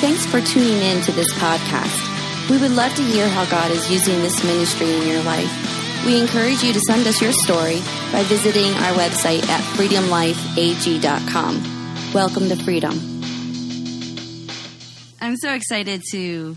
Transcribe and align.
thanks 0.00 0.24
for 0.26 0.40
tuning 0.40 0.80
in 0.80 1.00
to 1.02 1.10
this 1.10 1.26
podcast. 1.34 1.98
We 2.48 2.56
would 2.58 2.70
love 2.70 2.94
to 2.94 3.02
hear 3.02 3.28
how 3.28 3.44
God 3.46 3.72
is 3.72 3.90
using 3.90 4.22
this 4.22 4.44
ministry 4.44 4.94
in 4.94 5.08
your 5.08 5.24
life. 5.24 5.50
We 6.06 6.20
encourage 6.20 6.62
you 6.62 6.72
to 6.72 6.78
send 6.80 7.08
us 7.08 7.20
your 7.20 7.32
story 7.32 7.80
by 8.12 8.22
visiting 8.22 8.72
our 8.74 8.94
website 8.94 9.42
at 9.48 9.60
freedomlifeag.com. 9.76 12.12
Welcome 12.14 12.48
to 12.48 12.54
freedom. 12.56 12.92
I'm 15.20 15.36
so 15.36 15.52
excited 15.52 16.04
to 16.12 16.56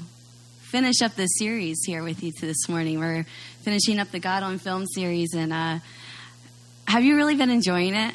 finish 0.60 1.02
up 1.02 1.16
this 1.16 1.32
series 1.40 1.84
here 1.84 2.04
with 2.04 2.22
you 2.24 2.32
this 2.40 2.70
morning. 2.70 3.00
We're 3.00 3.26
finishing 3.64 3.98
up 4.00 4.12
the 4.12 4.20
God 4.20 4.44
on 4.44 4.60
Film 4.60 4.86
series, 4.86 5.34
and 5.34 5.52
uh, 5.52 5.80
have 6.88 7.04
you 7.04 7.16
really 7.16 7.36
been 7.36 7.50
enjoying 7.50 7.96
it? 7.96 8.14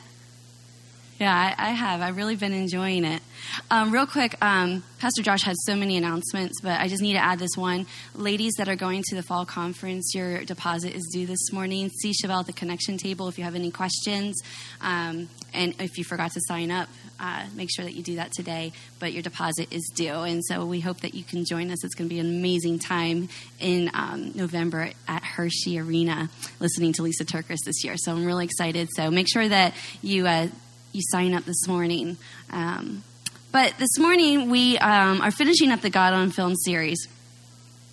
Yeah, 1.19 1.34
I, 1.34 1.69
I, 1.69 1.70
have. 1.70 2.02
I've 2.02 2.16
really 2.19 2.37
been 2.37 2.52
enjoying 2.52 3.06
it. 3.06 3.23
Um, 3.70 3.91
real 3.91 4.07
quick, 4.07 4.37
um, 4.45 4.84
Pastor 4.98 5.23
Josh 5.23 5.45
has 5.45 5.57
so 5.65 5.74
many 5.74 5.97
announcements, 5.97 6.61
but 6.61 6.79
I 6.79 6.88
just 6.88 7.01
need 7.01 7.15
to 7.15 7.24
add 7.24 7.38
this 7.38 7.57
one. 7.57 7.87
Ladies 8.15 8.52
that 8.59 8.69
are 8.69 8.77
going 8.77 9.02
to 9.07 9.15
the 9.15 9.23
fall 9.23 9.47
conference, 9.47 10.15
your 10.15 10.45
deposit 10.45 10.95
is 10.95 11.09
due 11.10 11.27
this 11.27 11.51
morning. 11.55 11.88
See 11.88 12.12
Chevelle 12.12 12.41
at 12.41 12.47
the 12.47 12.52
connection 12.52 12.98
table 12.98 13.29
if 13.29 13.38
you 13.38 13.45
have 13.45 13.55
any 13.55 13.71
questions. 13.71 14.43
Um, 14.83 15.30
and 15.55 15.74
if 15.80 15.97
you 15.97 16.05
forgot 16.05 16.33
to 16.33 16.41
sign 16.47 16.71
up, 16.71 16.91
uh, 17.19 17.46
make 17.55 17.71
sure 17.74 17.87
that 17.87 17.95
you 17.95 18.02
do 18.02 18.16
that 18.16 18.33
today. 18.33 18.73
But 18.98 19.15
your 19.15 19.23
deposit 19.23 19.73
is 19.73 19.91
due. 19.95 20.12
And 20.12 20.45
so 20.45 20.66
we 20.66 20.80
hope 20.80 21.01
that 21.01 21.15
you 21.15 21.24
can 21.24 21.46
join 21.46 21.71
us. 21.71 21.83
It's 21.83 21.95
going 21.95 22.10
to 22.10 22.15
be 22.15 22.21
an 22.21 22.27
amazing 22.27 22.79
time 22.79 23.30
in 23.59 23.91
um, 23.95 24.33
November 24.35 24.91
at 25.09 25.24
Hershey 25.24 25.79
Arena 25.79 26.29
listening 26.60 26.93
to 26.95 27.02
Lisa 27.02 27.24
TerKeurst 27.24 27.65
this 27.65 27.85
year. 27.85 27.95
So 27.96 28.12
I'm 28.12 28.27
really 28.27 28.45
excited. 28.45 28.90
So 28.95 29.10
make 29.10 29.29
sure 29.33 29.49
that 29.49 29.73
you. 30.02 30.27
Uh, 30.27 30.49
you 30.97 31.02
sign 31.11 31.35
up 31.35 31.45
this 31.45 31.69
morning. 31.69 32.16
Um, 32.51 33.05
but 33.52 33.77
this 33.79 33.99
morning, 33.99 34.49
we 34.49 34.79
um, 34.79 35.21
are 35.21 35.30
finishing 35.30 35.71
up 35.71 35.83
the 35.83 35.91
God 35.91 36.15
on 36.15 36.30
Film 36.30 36.57
series. 36.57 37.07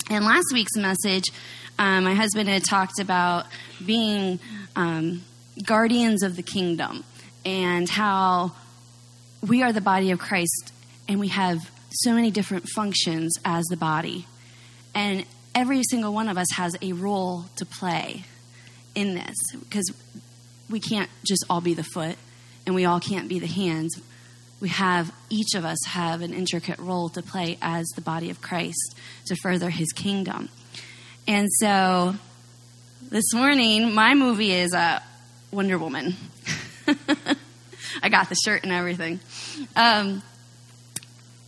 And 0.09 0.23
last 0.23 0.46
week's 0.54 0.78
message, 0.78 1.26
um, 1.78 2.06
my 2.06 2.14
husband 2.14 2.48
had 2.48 2.64
talked 2.64 3.02
about 3.02 3.46
being 3.86 4.40
um, 4.78 5.24
guardians 5.66 6.24
of 6.24 6.38
the 6.38 6.44
kingdom 6.44 7.04
and 7.46 7.90
how 7.90 8.54
we 9.46 9.64
are 9.64 9.74
the 9.74 9.81
body 9.81 10.12
of 10.12 10.20
Christ 10.20 10.72
and 11.09 11.20
we 11.20 11.28
have 11.28 11.59
so 11.92 12.14
many 12.14 12.31
different 12.31 12.70
functions 12.70 13.36
as 13.44 13.66
the 13.66 13.78
body. 13.78 14.28
And 14.96 15.26
every 15.54 15.81
single 15.90 16.14
one 16.14 16.30
of 16.30 16.38
us 16.38 16.48
has 16.56 16.78
a 16.81 16.94
role 16.94 17.46
to 17.58 17.66
play 17.66 18.24
in 18.96 19.16
this 19.16 19.36
because 19.59 19.92
we 20.70 20.80
can't 20.80 21.09
just 21.26 21.44
all 21.50 21.59
be 21.59 21.74
the 21.74 21.84
foot 21.84 22.16
and 22.66 22.75
we 22.75 22.86
all 22.86 23.00
can't 23.00 23.28
be 23.28 23.39
the 23.39 23.47
hands. 23.47 24.00
We 24.59 24.69
have, 24.69 25.14
each 25.30 25.56
of 25.56 25.66
us 25.66 25.78
have 25.88 26.22
an 26.22 26.33
intricate 26.33 26.80
role 26.80 27.09
to 27.09 27.22
play 27.22 27.58
as 27.61 27.88
the 27.95 28.02
body 28.02 28.30
of 28.30 28.42
Christ 28.42 28.95
to 29.25 29.36
further 29.36 29.69
his 29.69 29.92
kingdom. 29.92 30.50
And 31.28 31.50
so 31.59 32.16
this 33.02 33.34
morning, 33.34 33.94
my 33.94 34.16
movie 34.16 34.52
is 34.52 34.73
uh, 34.73 35.00
Wonder 35.52 35.78
Woman. 35.78 36.16
I 38.02 38.09
got 38.09 38.30
the 38.30 38.36
shirt 38.36 38.64
and 38.64 38.72
everything. 38.72 39.19
Um, 39.75 40.23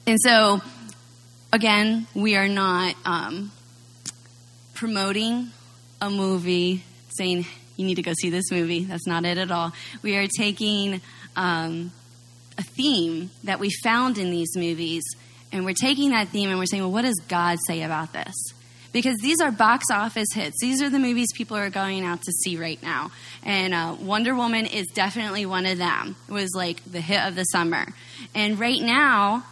and 0.06 0.20
so, 0.22 0.62
again, 1.52 2.08
we 2.14 2.36
are 2.36 2.48
not 2.48 2.96
um, 3.06 3.52
promoting 4.76 5.52
a 6.02 6.10
movie 6.10 6.84
saying, 7.18 7.46
you 7.78 7.86
need 7.86 7.96
to 7.96 8.02
go 8.02 8.14
see 8.20 8.30
this 8.30 8.52
movie. 8.52 8.84
That's 8.86 9.08
not 9.08 9.26
it 9.26 9.38
at 9.38 9.52
all. 9.52 9.74
We 10.02 10.16
are 10.18 10.28
taking 10.28 11.02
um, 11.36 11.92
a 12.58 12.64
theme 12.64 13.30
that 13.44 13.60
we 13.60 13.70
found 13.84 14.18
in 14.18 14.32
these 14.32 14.56
movies, 14.56 15.04
and 15.52 15.66
we're 15.66 15.74
taking 15.74 16.12
that 16.12 16.30
theme 16.30 16.50
and 16.50 16.60
we're 16.60 16.66
saying, 16.66 16.84
well, 16.84 16.92
what 16.92 17.04
does 17.04 17.20
God 17.28 17.58
say 17.68 17.84
about 17.84 18.14
this? 18.14 18.34
Because 18.92 19.18
these 19.18 19.42
are 19.42 19.52
box 19.52 19.88
office 19.92 20.30
hits. 20.34 20.56
These 20.62 20.82
are 20.82 20.90
the 20.90 21.00
movies 21.00 21.28
people 21.36 21.58
are 21.58 21.70
going 21.70 22.06
out 22.06 22.22
to 22.22 22.32
see 22.32 22.56
right 22.56 22.82
now. 22.82 23.12
And 23.44 23.74
uh, 23.74 23.98
Wonder 24.00 24.34
Woman 24.34 24.66
is 24.66 24.88
definitely 24.88 25.46
one 25.46 25.66
of 25.66 25.78
them. 25.78 26.16
It 26.30 26.32
was 26.32 26.52
like 26.56 26.82
the 26.90 27.02
hit 27.02 27.22
of 27.22 27.36
the 27.36 27.44
summer. 27.44 27.88
And 28.34 28.58
right 28.58 28.82
now, 28.82 29.44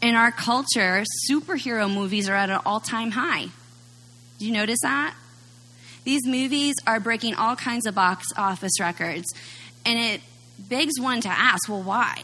in 0.00 0.14
our 0.14 0.30
culture, 0.30 1.04
superhero 1.30 1.92
movies 1.92 2.26
are 2.30 2.34
at 2.34 2.48
an 2.48 2.60
all 2.64 2.80
time 2.80 3.10
high. 3.10 3.48
Do 4.38 4.46
you 4.46 4.52
notice 4.52 4.80
that? 4.82 5.14
These 6.06 6.24
movies 6.24 6.76
are 6.86 7.00
breaking 7.00 7.34
all 7.34 7.56
kinds 7.56 7.84
of 7.84 7.96
box 7.96 8.28
office 8.36 8.78
records. 8.78 9.26
And 9.84 9.98
it 9.98 10.20
begs 10.56 11.00
one 11.00 11.20
to 11.22 11.28
ask 11.28 11.68
well, 11.68 11.82
why? 11.82 12.22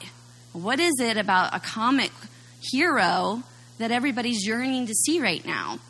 What 0.53 0.79
is 0.79 1.01
it 1.01 1.17
about 1.17 1.53
a 1.53 1.59
comic 1.59 2.13
hero 2.61 3.43
that 3.79 3.91
everybody's 3.91 4.47
yearning 4.47 4.87
to 4.87 4.95
see 4.95 5.21
right 5.21 5.45
now? 5.45 5.81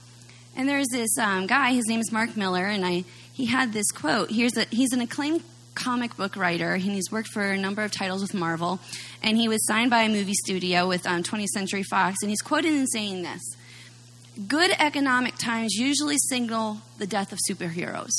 And 0.57 0.67
there's 0.67 0.89
this 0.91 1.19
um, 1.19 1.47
guy, 1.47 1.75
his 1.75 1.85
name 1.87 2.01
is 2.01 2.11
Mark 2.11 2.35
Millar, 2.35 2.65
and 2.65 2.83
I, 2.83 3.05
he 3.31 3.45
had 3.45 3.75
this 3.75 3.91
quote. 3.91 4.31
Here's 4.31 4.57
a, 4.57 4.65
he's 4.71 4.95
an 4.95 5.03
acclaimed 5.03 5.43
comic 5.75 6.17
book 6.17 6.35
writer, 6.35 6.73
and 6.73 6.83
he's 6.83 7.13
worked 7.13 7.29
for 7.29 7.43
a 7.43 7.59
number 7.59 7.83
of 7.83 7.91
titles 7.91 8.23
with 8.23 8.33
Marvel. 8.33 8.81
And 9.23 9.37
he 9.37 9.49
was 9.49 9.67
signed 9.67 9.91
by 9.91 10.05
a 10.05 10.09
movie 10.09 10.33
studio 10.33 10.89
with 10.89 11.07
um, 11.07 11.23
20th 11.23 11.49
Century 11.49 11.83
Fox, 11.83 12.23
and 12.23 12.31
he's 12.31 12.41
quoted 12.41 12.73
in 12.73 12.87
saying 12.87 13.23
this 13.23 13.43
Good 14.49 14.71
economic 14.79 15.37
times 15.37 15.75
usually 15.75 16.17
signal 16.17 16.79
the 16.99 17.07
death 17.07 17.33
of 17.33 17.39
superheroes. 17.49 18.11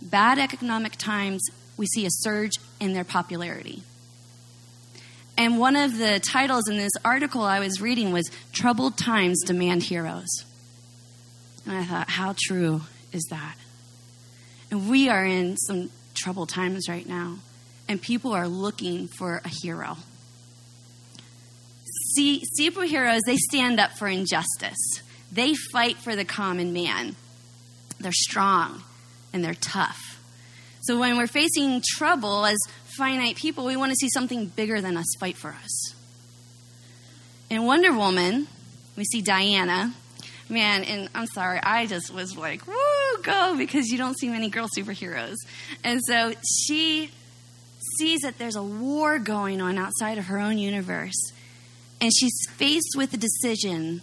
Bad 0.00 0.38
economic 0.38 0.96
times, 0.96 1.42
we 1.76 1.86
see 1.86 2.06
a 2.06 2.10
surge 2.10 2.52
in 2.80 2.94
their 2.94 3.04
popularity. 3.04 3.82
And 5.36 5.58
one 5.58 5.76
of 5.76 5.98
the 5.98 6.20
titles 6.20 6.68
in 6.68 6.78
this 6.78 6.92
article 7.04 7.42
I 7.42 7.60
was 7.60 7.80
reading 7.80 8.12
was 8.12 8.30
Troubled 8.52 8.96
Times 8.96 9.42
Demand 9.44 9.82
Heroes. 9.82 10.44
And 11.66 11.76
I 11.76 11.84
thought, 11.84 12.08
how 12.08 12.34
true 12.36 12.80
is 13.12 13.24
that? 13.30 13.56
And 14.70 14.88
we 14.88 15.08
are 15.08 15.24
in 15.24 15.56
some 15.58 15.90
troubled 16.14 16.48
times 16.48 16.88
right 16.88 17.06
now, 17.06 17.36
and 17.88 18.00
people 18.00 18.32
are 18.32 18.48
looking 18.48 19.06
for 19.06 19.40
a 19.44 19.48
hero. 19.48 19.98
See, 22.14 22.42
superheroes, 22.58 23.20
they 23.26 23.36
stand 23.36 23.78
up 23.78 23.92
for 23.92 24.08
injustice. 24.08 25.02
They 25.30 25.54
fight 25.54 25.96
for 25.98 26.16
the 26.16 26.24
common 26.24 26.72
man. 26.72 27.16
They're 28.00 28.12
strong 28.12 28.82
and 29.32 29.44
they're 29.44 29.54
tough. 29.54 29.98
So 30.80 30.98
when 30.98 31.18
we're 31.18 31.26
facing 31.26 31.82
trouble 31.84 32.46
as 32.46 32.56
finite 32.96 33.36
people, 33.36 33.64
we 33.64 33.76
want 33.76 33.90
to 33.90 33.96
see 33.96 34.08
something 34.08 34.46
bigger 34.46 34.80
than 34.80 34.96
us 34.96 35.06
fight 35.20 35.36
for 35.36 35.50
us. 35.50 35.94
In 37.50 37.64
Wonder 37.64 37.92
Woman, 37.92 38.46
we 38.96 39.04
see 39.04 39.20
Diana. 39.20 39.92
Man, 40.50 40.82
and 40.84 41.10
I'm 41.14 41.26
sorry, 41.26 41.60
I 41.62 41.84
just 41.86 42.12
was 42.12 42.36
like, 42.36 42.66
woo, 42.66 43.22
go, 43.22 43.54
because 43.58 43.88
you 43.88 43.98
don't 43.98 44.18
see 44.18 44.30
many 44.30 44.48
girl 44.48 44.66
superheroes. 44.74 45.36
And 45.84 46.00
so 46.02 46.32
she 46.64 47.10
sees 47.98 48.20
that 48.22 48.38
there's 48.38 48.56
a 48.56 48.62
war 48.62 49.18
going 49.18 49.60
on 49.60 49.76
outside 49.76 50.16
of 50.16 50.26
her 50.26 50.38
own 50.38 50.56
universe. 50.56 51.32
And 52.00 52.10
she's 52.14 52.34
faced 52.52 52.94
with 52.96 53.12
a 53.12 53.18
decision 53.18 54.00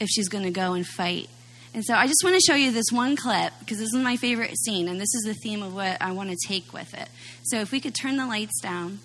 if 0.00 0.08
she's 0.08 0.28
going 0.28 0.44
to 0.44 0.50
go 0.50 0.74
and 0.74 0.86
fight. 0.86 1.28
And 1.74 1.84
so 1.84 1.94
I 1.94 2.06
just 2.06 2.20
want 2.24 2.34
to 2.34 2.40
show 2.40 2.54
you 2.54 2.72
this 2.72 2.90
one 2.90 3.14
clip 3.14 3.52
because 3.60 3.78
this 3.78 3.92
is 3.92 3.94
my 3.94 4.16
favorite 4.16 4.58
scene, 4.58 4.88
and 4.88 5.00
this 5.00 5.14
is 5.14 5.24
the 5.24 5.34
theme 5.34 5.62
of 5.62 5.74
what 5.74 6.00
I 6.00 6.12
want 6.12 6.30
to 6.30 6.36
take 6.46 6.72
with 6.72 6.94
it. 6.94 7.08
So 7.44 7.60
if 7.60 7.72
we 7.72 7.80
could 7.80 7.94
turn 7.94 8.16
the 8.16 8.26
lights 8.26 8.60
down 8.60 9.00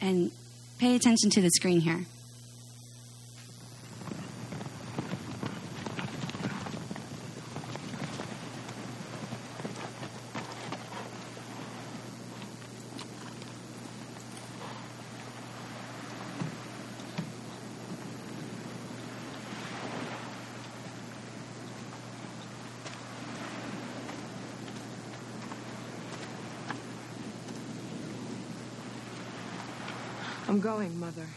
and 0.00 0.30
pay 0.78 0.94
attention 0.94 1.30
to 1.30 1.40
the 1.40 1.50
screen 1.50 1.80
here. 1.80 2.06
Going, 30.66 30.98
Mother. 30.98 31.28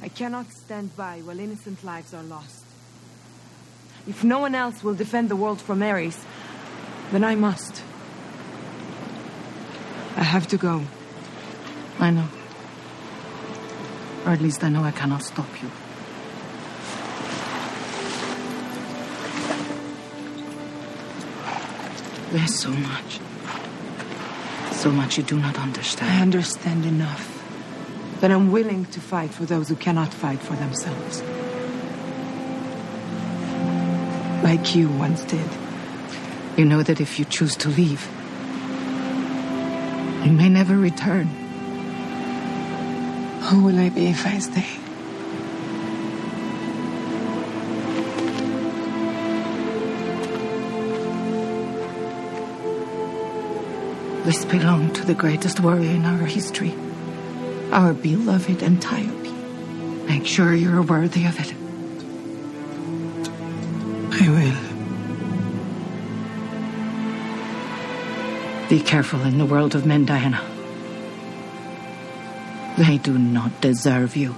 I 0.00 0.08
cannot 0.08 0.52
stand 0.52 0.96
by 0.96 1.18
while 1.24 1.40
innocent 1.40 1.82
lives 1.82 2.14
are 2.14 2.22
lost. 2.22 2.64
If 4.06 4.22
no 4.22 4.38
one 4.38 4.54
else 4.54 4.84
will 4.84 4.94
defend 4.94 5.28
the 5.28 5.34
world 5.34 5.60
from 5.60 5.82
Ares, 5.82 6.24
then 7.10 7.24
I 7.24 7.34
must. 7.34 7.82
I 10.16 10.22
have 10.22 10.46
to 10.46 10.56
go. 10.56 10.84
I 11.98 12.10
know. 12.10 12.28
Or 14.24 14.30
at 14.30 14.40
least 14.40 14.62
I 14.62 14.68
know 14.68 14.84
I 14.84 14.92
cannot 14.92 15.24
stop 15.24 15.50
you. 15.60 15.68
There's 22.30 22.54
so 22.54 22.70
much. 22.70 23.18
So 24.70 24.92
much 24.92 25.16
you 25.16 25.24
do 25.24 25.40
not 25.40 25.58
understand. 25.58 26.12
I 26.12 26.22
understand 26.22 26.86
enough. 26.86 27.37
Then 28.20 28.32
I'm 28.32 28.50
willing 28.50 28.84
to 28.86 29.00
fight 29.00 29.30
for 29.30 29.44
those 29.44 29.68
who 29.68 29.76
cannot 29.76 30.12
fight 30.12 30.40
for 30.40 30.54
themselves. 30.56 31.22
Like 34.42 34.74
you 34.74 34.88
once 34.88 35.24
did. 35.24 35.48
You 36.56 36.64
know 36.64 36.82
that 36.82 37.00
if 37.00 37.18
you 37.18 37.24
choose 37.24 37.56
to 37.58 37.68
leave, 37.68 38.04
you 40.24 40.32
may 40.32 40.48
never 40.48 40.76
return. 40.76 41.26
Who 43.42 43.64
will 43.64 43.78
I 43.78 43.88
be 43.88 44.06
if 44.06 44.26
I 44.26 44.38
stay? 44.38 44.66
This 54.24 54.44
belonged 54.44 54.94
to 54.96 55.06
the 55.06 55.14
greatest 55.14 55.60
warrior 55.60 55.90
in 55.90 56.04
our 56.04 56.26
history, 56.26 56.74
our 57.72 57.92
beloved 57.92 58.62
Antiope. 58.62 59.32
Make 60.08 60.26
sure 60.26 60.54
you're 60.54 60.82
worthy 60.82 61.26
of 61.26 61.38
it. 61.38 61.54
I 64.20 64.28
will. 64.28 64.68
Be 68.68 68.80
careful 68.80 69.22
in 69.22 69.38
the 69.38 69.46
world 69.46 69.74
of 69.74 69.86
men, 69.86 70.04
Diana. 70.04 70.42
They 72.78 72.98
do 72.98 73.18
not 73.18 73.60
deserve 73.60 74.16
you. 74.16 74.34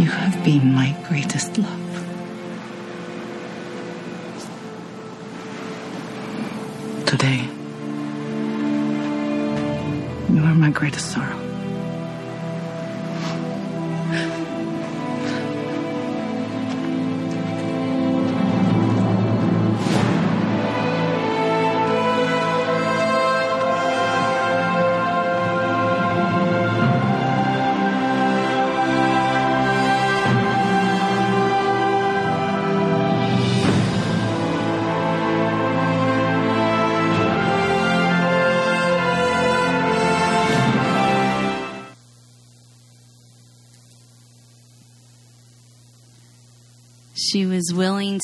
You 0.00 0.10
have 0.10 0.42
been 0.44 0.72
my 0.72 0.96
greatest 1.08 1.58
love. 1.58 1.78
Today, 7.06 7.51
greatest 10.92 11.12
sorrow. 11.12 11.41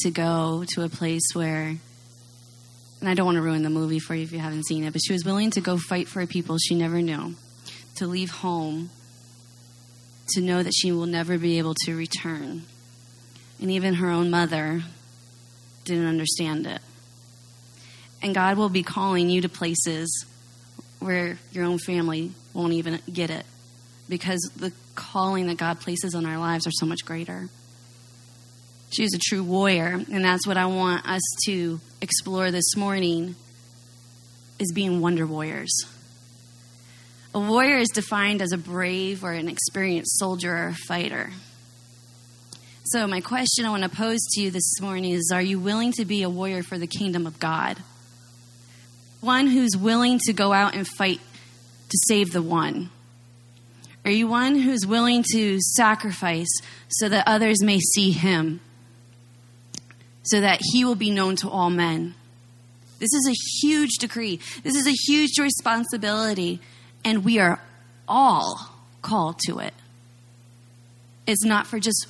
To 0.02 0.10
go 0.10 0.64
to 0.74 0.82
a 0.82 0.88
place 0.88 1.22
where, 1.34 1.76
and 3.00 3.08
I 3.08 3.14
don't 3.14 3.26
want 3.26 3.36
to 3.36 3.42
ruin 3.42 3.62
the 3.62 3.70
movie 3.70 3.98
for 3.98 4.14
you 4.14 4.22
if 4.22 4.32
you 4.32 4.38
haven't 4.38 4.66
seen 4.66 4.84
it, 4.84 4.92
but 4.92 5.02
she 5.04 5.12
was 5.12 5.24
willing 5.24 5.50
to 5.52 5.60
go 5.60 5.76
fight 5.76 6.08
for 6.08 6.24
people 6.26 6.58
she 6.58 6.74
never 6.74 7.00
knew, 7.00 7.34
to 7.96 8.06
leave 8.06 8.30
home, 8.30 8.90
to 10.30 10.40
know 10.40 10.62
that 10.62 10.72
she 10.74 10.92
will 10.92 11.06
never 11.06 11.38
be 11.38 11.58
able 11.58 11.74
to 11.86 11.96
return. 11.96 12.64
And 13.60 13.70
even 13.70 13.94
her 13.94 14.10
own 14.10 14.30
mother 14.30 14.82
didn't 15.84 16.06
understand 16.06 16.66
it. 16.66 16.80
And 18.22 18.34
God 18.34 18.56
will 18.56 18.68
be 18.68 18.82
calling 18.82 19.30
you 19.30 19.40
to 19.42 19.48
places 19.48 20.26
where 20.98 21.38
your 21.52 21.64
own 21.64 21.78
family 21.78 22.32
won't 22.52 22.72
even 22.72 23.00
get 23.12 23.30
it 23.30 23.46
because 24.08 24.40
the 24.56 24.72
calling 24.94 25.46
that 25.46 25.56
God 25.56 25.80
places 25.80 26.14
on 26.14 26.26
our 26.26 26.38
lives 26.38 26.66
are 26.66 26.72
so 26.72 26.86
much 26.86 27.04
greater. 27.04 27.48
She 28.90 29.02
was 29.02 29.12
a 29.14 29.18
true 29.18 29.42
warrior, 29.42 30.02
and 30.10 30.24
that's 30.24 30.46
what 30.46 30.56
I 30.56 30.66
want 30.66 31.06
us 31.06 31.22
to 31.46 31.80
explore 32.00 32.50
this 32.50 32.76
morning 32.76 33.36
is 34.58 34.72
being 34.72 35.00
wonder 35.00 35.26
warriors. 35.26 35.70
A 37.34 37.38
warrior 37.38 37.76
is 37.76 37.90
defined 37.90 38.40
as 38.40 38.52
a 38.52 38.58
brave 38.58 39.22
or 39.22 39.32
an 39.32 39.48
experienced 39.48 40.18
soldier 40.18 40.52
or 40.52 40.74
fighter. 40.86 41.30
So, 42.84 43.06
my 43.06 43.20
question 43.20 43.66
I 43.66 43.70
want 43.70 43.82
to 43.82 43.90
pose 43.90 44.20
to 44.32 44.40
you 44.40 44.50
this 44.50 44.80
morning 44.80 45.12
is 45.12 45.30
Are 45.32 45.42
you 45.42 45.60
willing 45.60 45.92
to 45.92 46.06
be 46.06 46.22
a 46.22 46.30
warrior 46.30 46.62
for 46.62 46.78
the 46.78 46.86
kingdom 46.86 47.26
of 47.26 47.38
God? 47.38 47.76
One 49.20 49.48
who's 49.48 49.76
willing 49.76 50.18
to 50.20 50.32
go 50.32 50.54
out 50.54 50.74
and 50.74 50.88
fight 50.88 51.20
to 51.90 51.98
save 52.06 52.32
the 52.32 52.40
one. 52.40 52.88
Are 54.06 54.10
you 54.10 54.26
one 54.26 54.54
who's 54.54 54.86
willing 54.86 55.22
to 55.32 55.60
sacrifice 55.60 56.48
so 56.88 57.10
that 57.10 57.28
others 57.28 57.62
may 57.62 57.78
see 57.78 58.10
him? 58.12 58.60
So 60.30 60.40
that 60.40 60.60
he 60.62 60.84
will 60.84 60.94
be 60.94 61.10
known 61.10 61.36
to 61.36 61.48
all 61.48 61.70
men. 61.70 62.14
This 62.98 63.12
is 63.14 63.28
a 63.28 63.66
huge 63.66 63.92
decree. 63.98 64.40
This 64.62 64.74
is 64.74 64.86
a 64.86 64.96
huge 65.06 65.38
responsibility, 65.38 66.60
and 67.04 67.24
we 67.24 67.38
are 67.38 67.60
all 68.06 68.72
called 69.00 69.38
to 69.46 69.58
it. 69.60 69.72
It's 71.26 71.44
not 71.44 71.66
for 71.66 71.78
just 71.78 72.06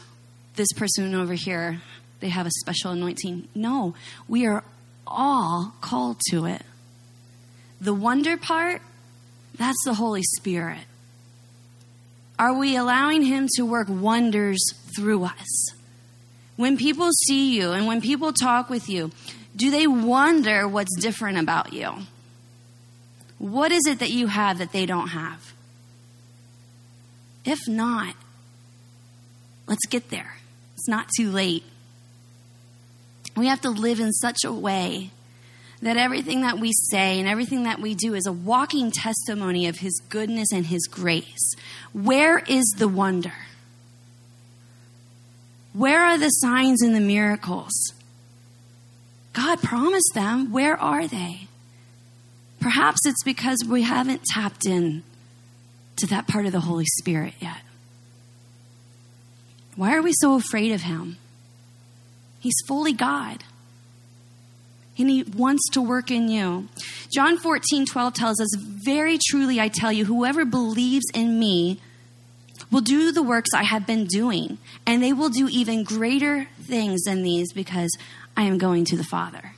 this 0.54 0.72
person 0.74 1.14
over 1.14 1.34
here, 1.34 1.80
they 2.20 2.28
have 2.28 2.46
a 2.46 2.50
special 2.50 2.90
anointing. 2.92 3.48
No, 3.54 3.94
we 4.26 4.46
are 4.46 4.64
all 5.06 5.74
called 5.80 6.20
to 6.30 6.46
it. 6.46 6.62
The 7.80 7.94
wonder 7.94 8.36
part, 8.36 8.82
that's 9.56 9.82
the 9.84 9.94
Holy 9.94 10.24
Spirit. 10.36 10.80
Are 12.38 12.52
we 12.52 12.76
allowing 12.76 13.22
Him 13.22 13.48
to 13.54 13.62
work 13.62 13.86
wonders 13.88 14.58
through 14.96 15.24
us? 15.24 15.72
When 16.58 16.76
people 16.76 17.12
see 17.12 17.56
you 17.56 17.70
and 17.70 17.87
when 17.87 18.00
people 18.00 18.32
talk 18.32 18.69
with 18.69 18.88
you, 18.88 19.12
do 19.55 19.70
they 19.70 19.87
wonder 19.87 20.66
what's 20.66 21.00
different 21.00 21.38
about 21.38 21.72
you? 21.72 21.93
What 23.38 23.70
is 23.70 23.82
it 23.87 24.00
that 24.00 24.10
you 24.10 24.26
have 24.26 24.58
that 24.58 24.72
they 24.72 24.84
don't 24.84 25.10
have? 25.10 25.52
If 27.44 27.60
not, 27.69 28.16
let's 29.69 29.87
get 29.88 30.10
there. 30.10 30.34
It's 30.75 30.88
not 30.88 31.06
too 31.16 31.30
late. 31.30 31.62
We 33.37 33.47
have 33.47 33.61
to 33.61 33.71
live 33.71 34.00
in 34.00 34.12
such 34.12 34.38
a 34.44 34.52
way 34.52 35.11
that 35.80 35.97
everything 35.97 36.40
that 36.40 36.59
we 36.59 36.73
say 36.73 37.21
and 37.21 37.28
everything 37.28 37.62
that 37.62 37.78
we 37.78 37.94
do 37.94 38.14
is 38.14 38.26
a 38.26 38.32
walking 38.32 38.90
testimony 38.90 39.68
of 39.68 39.76
His 39.76 40.02
goodness 40.09 40.49
and 40.52 40.66
His 40.66 40.88
grace. 40.88 41.54
Where 41.92 42.40
is 42.40 42.64
the 42.78 42.88
wonder? 42.88 43.35
Where 45.78 46.04
are 46.04 46.18
the 46.18 46.30
signs 46.30 46.82
and 46.82 46.92
the 46.92 47.00
miracles? 47.00 47.73
God 49.32 49.62
promised 49.62 50.11
them. 50.12 50.50
Where 50.50 50.76
are 50.76 51.06
they? 51.06 51.47
Perhaps 52.58 53.06
it's 53.06 53.23
because 53.23 53.58
we 53.64 53.82
haven't 53.82 54.25
tapped 54.25 54.66
in 54.66 55.04
to 55.99 56.08
that 56.08 56.26
part 56.26 56.47
of 56.47 56.52
the 56.52 56.58
Holy 56.58 56.87
Spirit 56.99 57.35
yet. 57.38 57.61
Why 59.76 59.94
are 59.94 60.02
we 60.02 60.12
so 60.14 60.35
afraid 60.35 60.73
of 60.73 60.80
Him? 60.80 61.16
He's 62.40 62.56
fully 62.66 62.92
God. 62.92 63.44
And 64.99 65.08
He 65.08 65.23
wants 65.23 65.62
to 65.75 65.80
work 65.80 66.11
in 66.11 66.26
you. 66.26 66.66
John 67.14 67.38
14, 67.38 67.87
12 67.87 68.14
tells 68.14 68.40
us, 68.40 68.52
Very 68.58 69.16
truly 69.28 69.61
I 69.61 69.68
tell 69.68 69.92
you, 69.92 70.06
whoever 70.06 70.44
believes 70.44 71.06
in 71.14 71.38
me 71.38 71.78
will 72.70 72.80
do 72.80 73.12
the 73.12 73.22
works 73.22 73.50
I 73.54 73.64
have 73.64 73.87
been 73.87 74.04
doing, 74.04 74.58
and 74.87 75.02
they 75.02 75.12
will 75.12 75.30
do 75.30 75.48
even 75.48 75.84
greater 75.84 76.48
things 76.60 77.02
than 77.02 77.22
these 77.22 77.52
because 77.52 77.96
I 78.37 78.42
am 78.42 78.58
going 78.58 78.84
to 78.87 78.96
the 78.96 79.04
Father. 79.04 79.52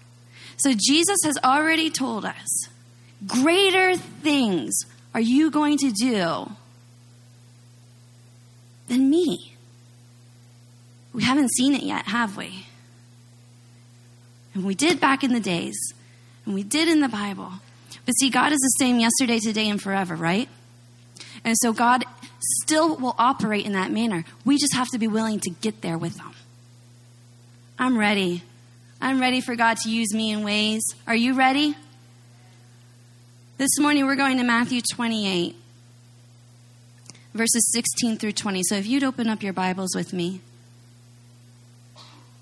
So 0.56 0.72
Jesus 0.72 1.18
has 1.24 1.36
already 1.42 1.90
told 1.90 2.24
us 2.24 2.68
greater 3.26 3.96
things 3.96 4.74
are 5.14 5.20
you 5.20 5.50
going 5.50 5.78
to 5.78 5.90
do 5.90 6.50
than 8.88 9.10
me. 9.10 9.54
We 11.12 11.24
haven't 11.24 11.50
seen 11.54 11.74
it 11.74 11.82
yet, 11.82 12.06
have 12.06 12.36
we? 12.36 12.66
And 14.54 14.64
we 14.64 14.74
did 14.74 15.00
back 15.00 15.24
in 15.24 15.32
the 15.32 15.40
days, 15.40 15.76
and 16.44 16.54
we 16.54 16.62
did 16.62 16.88
in 16.88 17.00
the 17.00 17.08
Bible. 17.08 17.52
But 18.06 18.12
see, 18.12 18.30
God 18.30 18.52
is 18.52 18.58
the 18.58 18.76
same 18.78 19.00
yesterday, 19.00 19.38
today, 19.38 19.68
and 19.68 19.80
forever, 19.80 20.14
right? 20.14 20.48
And 21.44 21.56
so 21.58 21.72
God 21.72 22.04
still 22.40 22.96
will 22.96 23.14
operate 23.18 23.66
in 23.66 23.72
that 23.72 23.90
manner. 23.90 24.24
We 24.44 24.58
just 24.58 24.74
have 24.74 24.88
to 24.90 24.98
be 24.98 25.06
willing 25.06 25.40
to 25.40 25.50
get 25.50 25.80
there 25.82 25.98
with 25.98 26.16
them. 26.16 26.32
I'm 27.78 27.98
ready. 27.98 28.42
I'm 29.00 29.20
ready 29.20 29.40
for 29.40 29.56
God 29.56 29.78
to 29.78 29.90
use 29.90 30.12
me 30.14 30.30
in 30.30 30.42
ways. 30.42 30.82
Are 31.06 31.16
you 31.16 31.34
ready? 31.34 31.74
This 33.56 33.78
morning 33.78 34.06
we're 34.06 34.16
going 34.16 34.38
to 34.38 34.44
Matthew 34.44 34.80
28, 34.80 35.54
verses 37.34 37.70
16 37.72 38.18
through 38.18 38.32
20. 38.32 38.62
So 38.64 38.76
if 38.76 38.86
you'd 38.86 39.04
open 39.04 39.28
up 39.28 39.42
your 39.42 39.52
Bibles 39.52 39.94
with 39.94 40.12
me, 40.12 40.40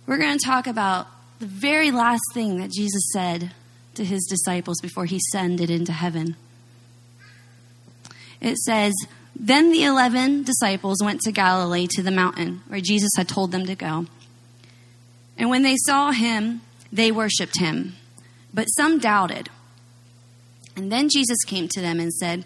we're 0.07 0.19
going 0.19 0.39
to 0.39 0.45
talk 0.45 0.67
about 0.67 1.07
the 1.39 1.47
very 1.47 1.91
last 1.91 2.23
thing 2.35 2.59
that 2.59 2.71
Jesus 2.71 3.11
said 3.13 3.53
to 3.95 4.05
his 4.05 4.25
disciples 4.27 4.81
before 4.81 5.05
he 5.05 5.17
ascended 5.17 5.71
into 5.71 5.93
heaven. 5.93 6.37
It 8.41 8.57
says, 8.59 8.95
Then 9.39 9.71
the 9.71 9.85
eleven 9.85 10.43
disciples 10.43 10.99
went 11.03 11.21
to 11.23 11.33
Galilee 11.33 11.87
to 11.93 12.03
the 12.03 12.11
mountain 12.11 12.63
where 12.67 12.81
Jesus 12.81 13.11
had 13.17 13.29
told 13.29 13.53
them 13.53 13.67
to 13.67 13.75
go. 13.75 14.07
And 15.37 15.49
when 15.49 15.63
they 15.63 15.77
saw 15.77 16.11
him, 16.11 16.63
they 16.93 17.13
worshiped 17.13 17.59
him, 17.59 17.95
but 18.53 18.65
some 18.65 18.99
doubted. 18.99 19.49
And 20.77 20.91
then 20.91 21.09
Jesus 21.09 21.39
came 21.47 21.69
to 21.69 21.81
them 21.81 22.01
and 22.01 22.13
said, 22.13 22.45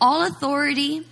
All 0.00 0.26
authority 0.26 1.02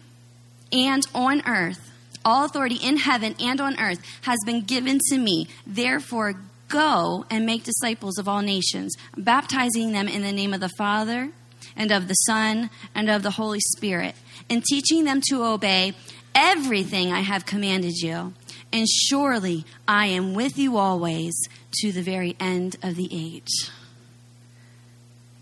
and 0.73 1.02
on 1.14 1.42
earth, 1.47 1.90
all 2.25 2.44
authority 2.44 2.76
in 2.76 2.97
heaven 2.97 3.35
and 3.40 3.61
on 3.61 3.78
earth 3.78 4.00
has 4.23 4.38
been 4.47 4.62
given 4.62 4.99
to 5.11 5.18
me. 5.18 5.49
Therefore, 5.66 6.35
go 6.68 7.25
and 7.30 7.47
make 7.47 7.64
disciples 7.64 8.18
of 8.18 8.28
all 8.28 8.42
nations, 8.42 8.94
baptizing 9.16 9.92
them 9.92 10.08
in 10.08 10.23
the 10.23 10.32
name 10.32 10.54
of 10.54 10.61
the 10.61 10.70
Father 10.70 11.30
and 11.76 11.90
of 11.90 12.08
the 12.08 12.14
Son 12.14 12.70
and 12.94 13.08
of 13.08 13.23
the 13.23 13.32
Holy 13.32 13.61
Spirit, 13.76 14.14
and 14.50 14.64
teaching 14.64 15.04
them 15.04 15.20
to 15.28 15.44
obey 15.44 15.94
everything 16.34 17.12
I 17.12 17.20
have 17.20 17.46
commanded 17.46 17.96
you. 17.98 18.32
And 18.72 18.86
surely 18.88 19.64
I 19.86 20.06
am 20.06 20.34
with 20.34 20.58
you 20.58 20.76
always 20.76 21.34
to 21.80 21.92
the 21.92 22.02
very 22.02 22.36
end 22.38 22.76
of 22.82 22.96
the 22.96 23.08
age. 23.10 23.70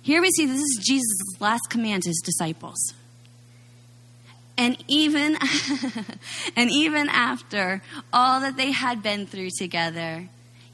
Here 0.03 0.23
we 0.23 0.31
see 0.31 0.47
this 0.47 0.61
is 0.61 0.85
Jesus' 0.87 1.41
last 1.41 1.69
command 1.69 2.05
to 2.05 2.11
his 2.11 2.23
disciples. 2.25 2.95
And 4.57 4.83
even 4.89 5.37
and 6.57 6.71
even 6.71 7.09
after 7.09 7.83
all 8.13 8.41
that 8.41 8.57
they 8.57 8.71
had 8.71 9.03
been 9.03 9.27
through 9.27 9.51
together, 9.59 10.29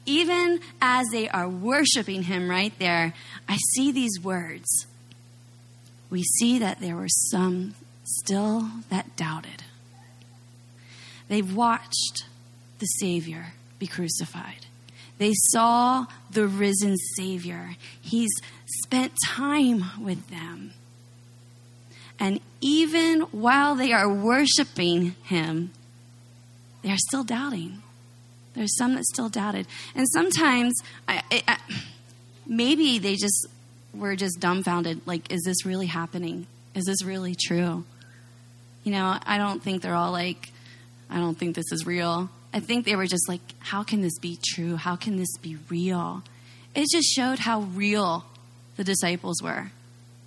even 0.05 0.59
as 0.81 1.07
they 1.11 1.27
are 1.29 1.49
worshiping 1.49 2.23
him 2.23 2.49
right 2.49 2.77
there, 2.77 3.13
I 3.49 3.57
see 3.73 3.91
these 3.91 4.19
words. 4.21 4.85
We 6.09 6.23
see 6.23 6.59
that 6.59 6.79
there 6.79 6.95
were 6.95 7.09
some 7.09 7.73
still 8.03 8.69
that 8.89 9.15
doubted. 9.15 9.63
They've 11.27 11.55
watched 11.55 12.25
the 12.79 12.85
Savior 12.85 13.53
be 13.79 13.87
crucified. 13.87 14.65
They 15.17 15.33
saw 15.51 16.05
the 16.31 16.47
risen 16.47 16.97
Savior. 17.15 17.75
He's 18.01 18.31
spent 18.83 19.13
time 19.27 19.85
with 20.01 20.29
them. 20.29 20.73
And 22.19 22.39
even 22.61 23.21
while 23.31 23.75
they 23.75 23.91
are 23.91 24.11
worshiping 24.11 25.15
Him, 25.23 25.71
they 26.81 26.89
are 26.91 26.97
still 26.97 27.23
doubting. 27.23 27.81
There's 28.53 28.77
some 28.77 28.95
that 28.95 29.05
still 29.05 29.29
doubted. 29.29 29.67
And 29.95 30.07
sometimes, 30.09 30.73
I, 31.07 31.23
I, 31.47 31.57
maybe 32.45 32.99
they 32.99 33.15
just 33.15 33.47
were 33.93 34.15
just 34.15 34.39
dumbfounded 34.39 35.01
like, 35.05 35.31
is 35.31 35.41
this 35.43 35.65
really 35.65 35.87
happening? 35.87 36.47
Is 36.75 36.85
this 36.85 37.03
really 37.03 37.35
true? 37.35 37.85
You 38.83 38.91
know, 38.91 39.17
I 39.25 39.37
don't 39.37 39.61
think 39.63 39.81
they're 39.81 39.95
all 39.95 40.11
like, 40.11 40.51
I 41.09 41.17
don't 41.17 41.37
think 41.37 41.55
this 41.55 41.71
is 41.71 41.85
real. 41.85 42.29
I 42.53 42.59
think 42.59 42.85
they 42.85 42.95
were 42.95 43.07
just 43.07 43.27
like, 43.27 43.41
how 43.59 43.83
can 43.83 44.01
this 44.01 44.17
be 44.19 44.37
true? 44.43 44.75
How 44.75 44.95
can 44.95 45.17
this 45.17 45.37
be 45.41 45.57
real? 45.69 46.23
It 46.75 46.87
just 46.91 47.07
showed 47.07 47.39
how 47.39 47.61
real 47.61 48.25
the 48.75 48.83
disciples 48.83 49.41
were. 49.41 49.71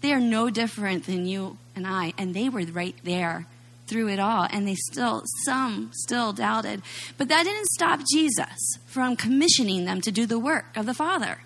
They 0.00 0.12
are 0.12 0.20
no 0.20 0.50
different 0.50 1.06
than 1.06 1.26
you 1.26 1.58
and 1.74 1.86
I, 1.86 2.12
and 2.16 2.34
they 2.34 2.48
were 2.48 2.62
right 2.62 2.96
there 3.04 3.46
through 3.86 4.08
it 4.08 4.18
all, 4.18 4.46
and 4.50 4.66
they 4.66 4.74
still, 4.74 5.22
some 5.44 5.90
still 5.92 6.32
doubted. 6.32 6.82
But 7.16 7.28
that 7.28 7.44
didn't 7.44 7.66
stop 7.66 8.00
Jesus 8.12 8.78
from 8.86 9.16
commissioning 9.16 9.84
them 9.84 10.00
to 10.00 10.10
do 10.10 10.26
the 10.26 10.38
work 10.38 10.76
of 10.76 10.86
the 10.86 10.94
Father. 10.94 11.38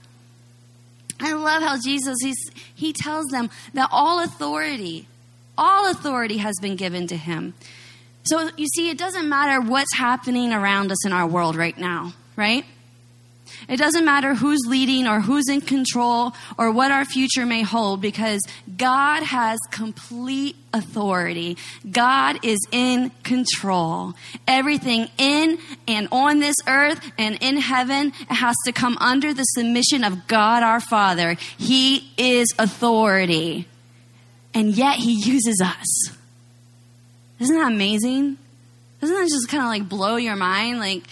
I 1.20 1.34
love 1.34 1.62
how 1.62 1.78
Jesus, 1.78 2.16
he's, 2.22 2.50
he 2.74 2.92
tells 2.92 3.26
them 3.26 3.50
that 3.74 3.90
all 3.92 4.22
authority, 4.22 5.06
all 5.60 5.90
authority 5.90 6.38
has 6.38 6.56
been 6.60 6.74
given 6.74 7.06
to 7.08 7.16
him. 7.16 7.54
So 8.24 8.50
you 8.56 8.66
see, 8.66 8.90
it 8.90 8.98
doesn't 8.98 9.28
matter 9.28 9.60
what's 9.60 9.94
happening 9.94 10.52
around 10.52 10.90
us 10.90 11.06
in 11.06 11.12
our 11.12 11.26
world 11.26 11.54
right 11.54 11.76
now, 11.76 12.14
right? 12.34 12.64
It 13.68 13.76
doesn't 13.76 14.04
matter 14.04 14.34
who's 14.34 14.60
leading 14.66 15.06
or 15.06 15.20
who's 15.20 15.48
in 15.48 15.60
control 15.60 16.32
or 16.56 16.70
what 16.70 16.90
our 16.90 17.04
future 17.04 17.44
may 17.44 17.62
hold 17.62 18.00
because 18.00 18.40
God 18.76 19.22
has 19.22 19.58
complete 19.70 20.56
authority. 20.72 21.56
God 21.90 22.44
is 22.44 22.58
in 22.72 23.10
control. 23.22 24.14
Everything 24.46 25.08
in 25.18 25.58
and 25.86 26.08
on 26.10 26.40
this 26.40 26.56
earth 26.66 27.12
and 27.18 27.38
in 27.40 27.58
heaven 27.58 28.10
has 28.28 28.56
to 28.64 28.72
come 28.72 28.96
under 28.98 29.34
the 29.34 29.44
submission 29.44 30.04
of 30.04 30.26
God 30.26 30.62
our 30.62 30.80
Father. 30.80 31.36
He 31.58 32.10
is 32.16 32.48
authority. 32.58 33.66
And 34.52 34.76
yet 34.76 34.96
he 34.96 35.12
uses 35.12 35.62
us. 35.64 36.10
Isn't 37.38 37.56
that 37.56 37.72
amazing? 37.72 38.36
Doesn't 39.00 39.16
that 39.16 39.28
just 39.28 39.48
kind 39.48 39.62
of 39.62 39.68
like 39.68 39.88
blow 39.88 40.16
your 40.16 40.36
mind? 40.36 40.78
Like, 40.78 41.04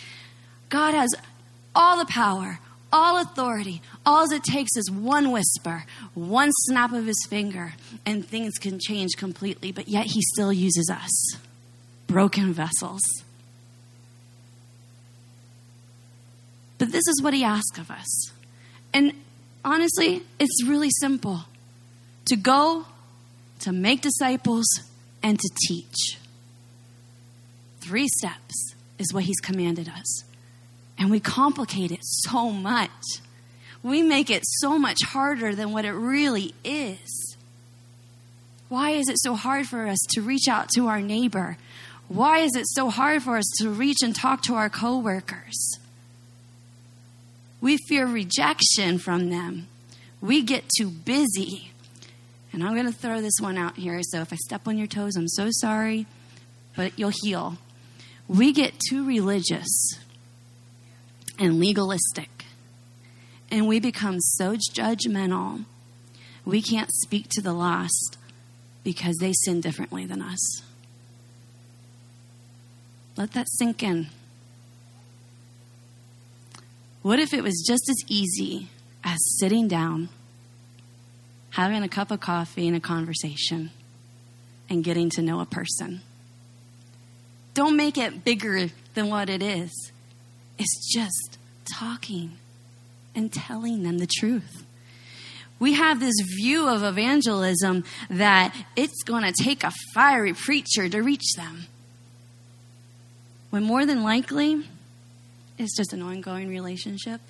God 0.68 0.94
has 0.94 1.10
all 1.74 1.98
the 1.98 2.06
power, 2.06 2.58
all 2.92 3.20
authority. 3.20 3.80
All 4.04 4.30
it 4.30 4.44
takes 4.44 4.76
is 4.76 4.90
one 4.90 5.30
whisper, 5.30 5.84
one 6.14 6.50
snap 6.66 6.92
of 6.92 7.06
his 7.06 7.26
finger, 7.28 7.74
and 8.04 8.26
things 8.26 8.58
can 8.58 8.78
change 8.78 9.12
completely. 9.16 9.72
But 9.72 9.88
yet 9.88 10.06
he 10.06 10.20
still 10.20 10.52
uses 10.52 10.90
us, 10.90 11.36
broken 12.06 12.52
vessels. 12.52 13.00
But 16.78 16.92
this 16.92 17.06
is 17.08 17.22
what 17.22 17.34
he 17.34 17.44
asks 17.44 17.78
of 17.78 17.90
us. 17.90 18.32
And 18.92 19.12
honestly, 19.64 20.22
it's 20.38 20.64
really 20.64 20.90
simple 21.00 21.44
to 22.26 22.36
go, 22.36 22.86
to 23.60 23.72
make 23.72 24.00
disciples, 24.00 24.66
and 25.22 25.38
to 25.38 25.50
teach. 25.66 26.18
Three 27.80 28.08
steps 28.08 28.74
is 28.98 29.12
what 29.12 29.24
he's 29.24 29.40
commanded 29.40 29.88
us. 29.88 30.24
And 30.98 31.10
we 31.10 31.20
complicate 31.20 31.92
it 31.92 32.00
so 32.02 32.50
much. 32.50 32.90
We 33.82 34.02
make 34.02 34.30
it 34.30 34.42
so 34.44 34.78
much 34.78 34.98
harder 35.04 35.54
than 35.54 35.72
what 35.72 35.84
it 35.84 35.92
really 35.92 36.54
is. 36.64 37.36
Why 38.68 38.90
is 38.90 39.08
it 39.08 39.18
so 39.18 39.34
hard 39.34 39.66
for 39.66 39.86
us 39.86 39.98
to 40.10 40.20
reach 40.20 40.48
out 40.48 40.68
to 40.74 40.88
our 40.88 41.00
neighbor? 41.00 41.56
Why 42.08 42.38
is 42.38 42.54
it 42.54 42.66
so 42.66 42.90
hard 42.90 43.22
for 43.22 43.36
us 43.36 43.46
to 43.58 43.70
reach 43.70 43.98
and 44.02 44.14
talk 44.14 44.42
to 44.42 44.54
our 44.54 44.68
coworkers? 44.68 45.78
We 47.60 47.76
fear 47.88 48.06
rejection 48.06 48.98
from 48.98 49.30
them. 49.30 49.68
We 50.20 50.42
get 50.42 50.64
too 50.76 50.90
busy. 50.90 51.67
And 52.52 52.62
I'm 52.62 52.74
going 52.74 52.86
to 52.86 52.92
throw 52.92 53.20
this 53.20 53.38
one 53.40 53.58
out 53.58 53.76
here. 53.76 54.00
So 54.02 54.20
if 54.20 54.32
I 54.32 54.36
step 54.36 54.66
on 54.66 54.78
your 54.78 54.86
toes, 54.86 55.16
I'm 55.16 55.28
so 55.28 55.48
sorry, 55.50 56.06
but 56.76 56.98
you'll 56.98 57.12
heal. 57.22 57.58
We 58.26 58.52
get 58.52 58.74
too 58.88 59.06
religious 59.06 59.98
and 61.38 61.58
legalistic. 61.58 62.30
And 63.50 63.66
we 63.66 63.80
become 63.80 64.20
so 64.20 64.56
judgmental, 64.56 65.64
we 66.44 66.60
can't 66.60 66.90
speak 66.92 67.28
to 67.30 67.40
the 67.40 67.54
lost 67.54 68.18
because 68.84 69.16
they 69.20 69.32
sin 69.32 69.60
differently 69.60 70.04
than 70.04 70.20
us. 70.20 70.62
Let 73.16 73.32
that 73.32 73.48
sink 73.48 73.82
in. 73.82 74.08
What 77.02 77.18
if 77.18 77.32
it 77.32 77.42
was 77.42 77.64
just 77.66 77.88
as 77.88 77.96
easy 78.06 78.68
as 79.02 79.18
sitting 79.38 79.66
down, 79.66 80.08
having 81.58 81.82
a 81.82 81.88
cup 81.88 82.12
of 82.12 82.20
coffee 82.20 82.68
and 82.68 82.76
a 82.76 82.80
conversation, 82.80 83.68
and 84.70 84.84
getting 84.84 85.10
to 85.10 85.20
know 85.20 85.40
a 85.40 85.44
person? 85.44 86.00
Don't 87.52 87.76
make 87.76 87.98
it 87.98 88.24
bigger 88.24 88.68
than 88.94 89.08
what 89.08 89.28
it 89.28 89.42
is. 89.42 89.90
It's 90.56 90.94
just 90.94 91.36
talking 91.74 92.38
and 93.12 93.32
telling 93.32 93.82
them 93.82 93.98
the 93.98 94.06
truth. 94.06 94.64
We 95.58 95.72
have 95.72 95.98
this 95.98 96.14
view 96.36 96.68
of 96.68 96.84
evangelism 96.84 97.82
that 98.08 98.54
it's 98.76 99.02
going 99.02 99.24
to 99.24 99.32
take 99.32 99.64
a 99.64 99.72
fiery 99.92 100.34
preacher 100.34 100.88
to 100.88 101.00
reach 101.00 101.32
them. 101.34 101.66
When 103.50 103.64
more 103.64 103.84
than 103.84 104.04
likely, 104.04 104.64
it's 105.58 105.76
just 105.76 105.92
an 105.92 106.02
ongoing 106.02 106.48
relationship. 106.48 107.20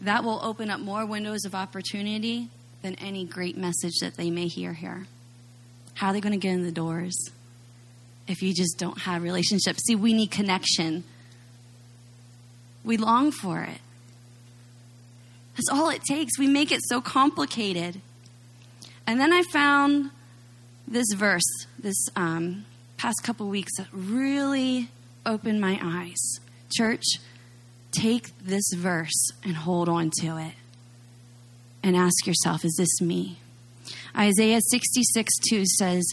That 0.00 0.24
will 0.24 0.40
open 0.42 0.70
up 0.70 0.80
more 0.80 1.04
windows 1.04 1.44
of 1.44 1.54
opportunity 1.54 2.48
than 2.82 2.94
any 2.96 3.24
great 3.24 3.56
message 3.56 3.94
that 4.00 4.16
they 4.16 4.30
may 4.30 4.46
hear 4.46 4.72
here. 4.72 5.06
How 5.94 6.08
are 6.08 6.12
they 6.12 6.20
going 6.20 6.32
to 6.32 6.38
get 6.38 6.52
in 6.52 6.62
the 6.62 6.72
doors 6.72 7.16
if 8.28 8.42
you 8.42 8.54
just 8.54 8.78
don't 8.78 9.00
have 9.00 9.22
relationships? 9.22 9.82
See, 9.84 9.96
we 9.96 10.12
need 10.12 10.30
connection. 10.30 11.02
We 12.84 12.96
long 12.96 13.32
for 13.32 13.62
it. 13.62 13.80
That's 15.56 15.68
all 15.70 15.90
it 15.90 16.02
takes. 16.08 16.38
We 16.38 16.46
make 16.46 16.70
it 16.70 16.80
so 16.84 17.00
complicated. 17.00 18.00
And 19.08 19.20
then 19.20 19.32
I 19.32 19.42
found 19.42 20.10
this 20.86 21.06
verse 21.14 21.66
this 21.78 21.96
um, 22.14 22.64
past 22.96 23.22
couple 23.24 23.48
weeks 23.48 23.76
that 23.76 23.88
really 23.92 24.88
opened 25.26 25.60
my 25.60 25.78
eyes. 25.82 26.40
Church, 26.70 27.04
take 27.92 28.36
this 28.38 28.70
verse 28.74 29.30
and 29.44 29.56
hold 29.56 29.88
on 29.88 30.10
to 30.20 30.36
it. 30.36 30.52
and 31.82 31.96
ask 31.96 32.26
yourself, 32.26 32.64
is 32.64 32.74
this 32.76 33.00
me? 33.00 33.38
Isaiah 34.16 34.60
66 34.60 35.32
2 35.48 35.64
says, 35.64 36.04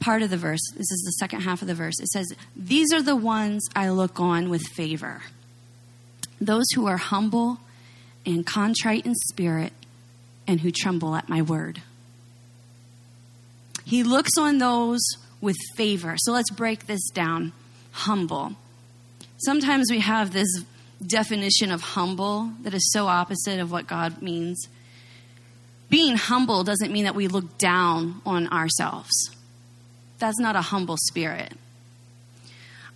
part 0.00 0.22
of 0.22 0.30
the 0.30 0.36
verse, 0.36 0.60
this 0.72 0.90
is 0.90 1.02
the 1.04 1.12
second 1.12 1.42
half 1.42 1.62
of 1.62 1.68
the 1.68 1.74
verse, 1.74 2.00
it 2.00 2.08
says, 2.08 2.32
These 2.56 2.92
are 2.92 3.02
the 3.02 3.16
ones 3.16 3.68
I 3.76 3.90
look 3.90 4.18
on 4.18 4.50
with 4.50 4.62
favor. 4.74 5.22
Those 6.40 6.64
who 6.74 6.86
are 6.86 6.96
humble 6.96 7.58
and 8.26 8.44
contrite 8.44 9.06
in 9.06 9.14
spirit 9.14 9.72
and 10.46 10.60
who 10.60 10.70
tremble 10.72 11.14
at 11.14 11.28
my 11.28 11.42
word. 11.42 11.82
He 13.84 14.02
looks 14.02 14.36
on 14.38 14.58
those 14.58 15.02
with 15.40 15.56
favor. 15.76 16.16
So 16.18 16.32
let's 16.32 16.50
break 16.50 16.86
this 16.86 17.10
down. 17.10 17.52
Humble. 17.92 18.52
Sometimes 19.38 19.90
we 19.90 20.00
have 20.00 20.32
this 20.32 20.48
definition 21.02 21.70
of 21.70 21.80
humble 21.80 22.52
that 22.62 22.74
is 22.74 22.92
so 22.92 23.06
opposite 23.06 23.60
of 23.60 23.70
what 23.70 23.86
God 23.86 24.22
means. 24.22 24.68
Being 25.88 26.16
humble 26.16 26.64
doesn't 26.64 26.92
mean 26.92 27.04
that 27.04 27.14
we 27.14 27.28
look 27.28 27.58
down 27.58 28.22
on 28.24 28.48
ourselves. 28.48 29.12
That's 30.18 30.38
not 30.38 30.56
a 30.56 30.62
humble 30.62 30.96
spirit. 30.96 31.52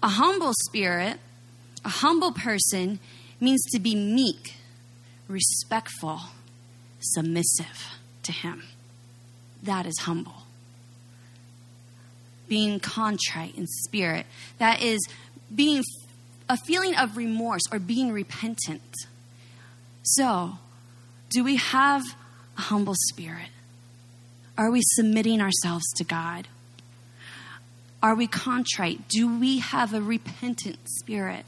A 0.03 0.09
humble 0.09 0.53
spirit, 0.65 1.19
a 1.85 1.89
humble 1.89 2.33
person, 2.33 3.01
means 3.41 3.63
to 3.73 3.79
be 3.79 3.95
meek, 3.95 4.55
respectful, 5.29 6.21
submissive 7.01 7.99
to 8.23 8.33
Him. 8.33 8.65
That 9.63 9.87
is 9.87 9.99
humble. 10.01 10.45
Being 12.49 12.79
contrite 12.79 13.57
in 13.57 13.67
spirit, 13.67 14.27
that 14.59 14.81
is 14.81 15.07
being 15.55 15.83
a 16.49 16.57
feeling 16.57 16.95
of 16.95 17.17
remorse 17.17 17.63
or 17.73 17.79
being 17.79 18.13
repentant. 18.13 18.95
So, 20.03 20.59
do 21.31 21.43
we 21.43 21.57
have 21.57 22.03
a 22.57 22.63
humble 22.63 22.95
spirit? 23.09 23.49
Are 24.57 24.71
we 24.71 24.81
submitting 24.83 25.41
ourselves 25.41 25.85
to 25.97 26.05
God? 26.05 26.49
Are 28.03 28.15
we 28.15 28.27
contrite? 28.27 29.09
Do 29.09 29.39
we 29.39 29.59
have 29.59 29.93
a 29.93 30.01
repentant 30.01 30.79
spirit? 30.89 31.45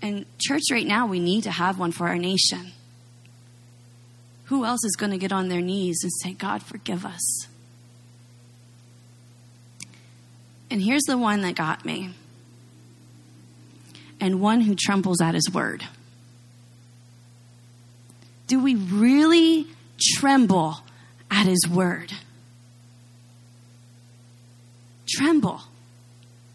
And, 0.00 0.26
church, 0.38 0.62
right 0.70 0.86
now, 0.86 1.06
we 1.06 1.20
need 1.20 1.42
to 1.44 1.50
have 1.50 1.78
one 1.78 1.92
for 1.92 2.08
our 2.08 2.16
nation. 2.16 2.72
Who 4.44 4.64
else 4.64 4.84
is 4.84 4.94
going 4.94 5.10
to 5.10 5.18
get 5.18 5.32
on 5.32 5.48
their 5.48 5.60
knees 5.60 5.98
and 6.02 6.12
say, 6.22 6.32
God, 6.32 6.62
forgive 6.62 7.04
us? 7.04 7.48
And 10.70 10.82
here's 10.82 11.02
the 11.02 11.18
one 11.18 11.42
that 11.42 11.54
got 11.54 11.84
me 11.84 12.14
and 14.26 14.40
one 14.40 14.60
who 14.60 14.74
trembles 14.74 15.20
at 15.20 15.34
his 15.34 15.48
word. 15.52 15.84
Do 18.48 18.60
we 18.60 18.74
really 18.74 19.66
tremble 20.00 20.78
at 21.30 21.46
his 21.46 21.68
word? 21.68 22.12
Tremble 25.08 25.60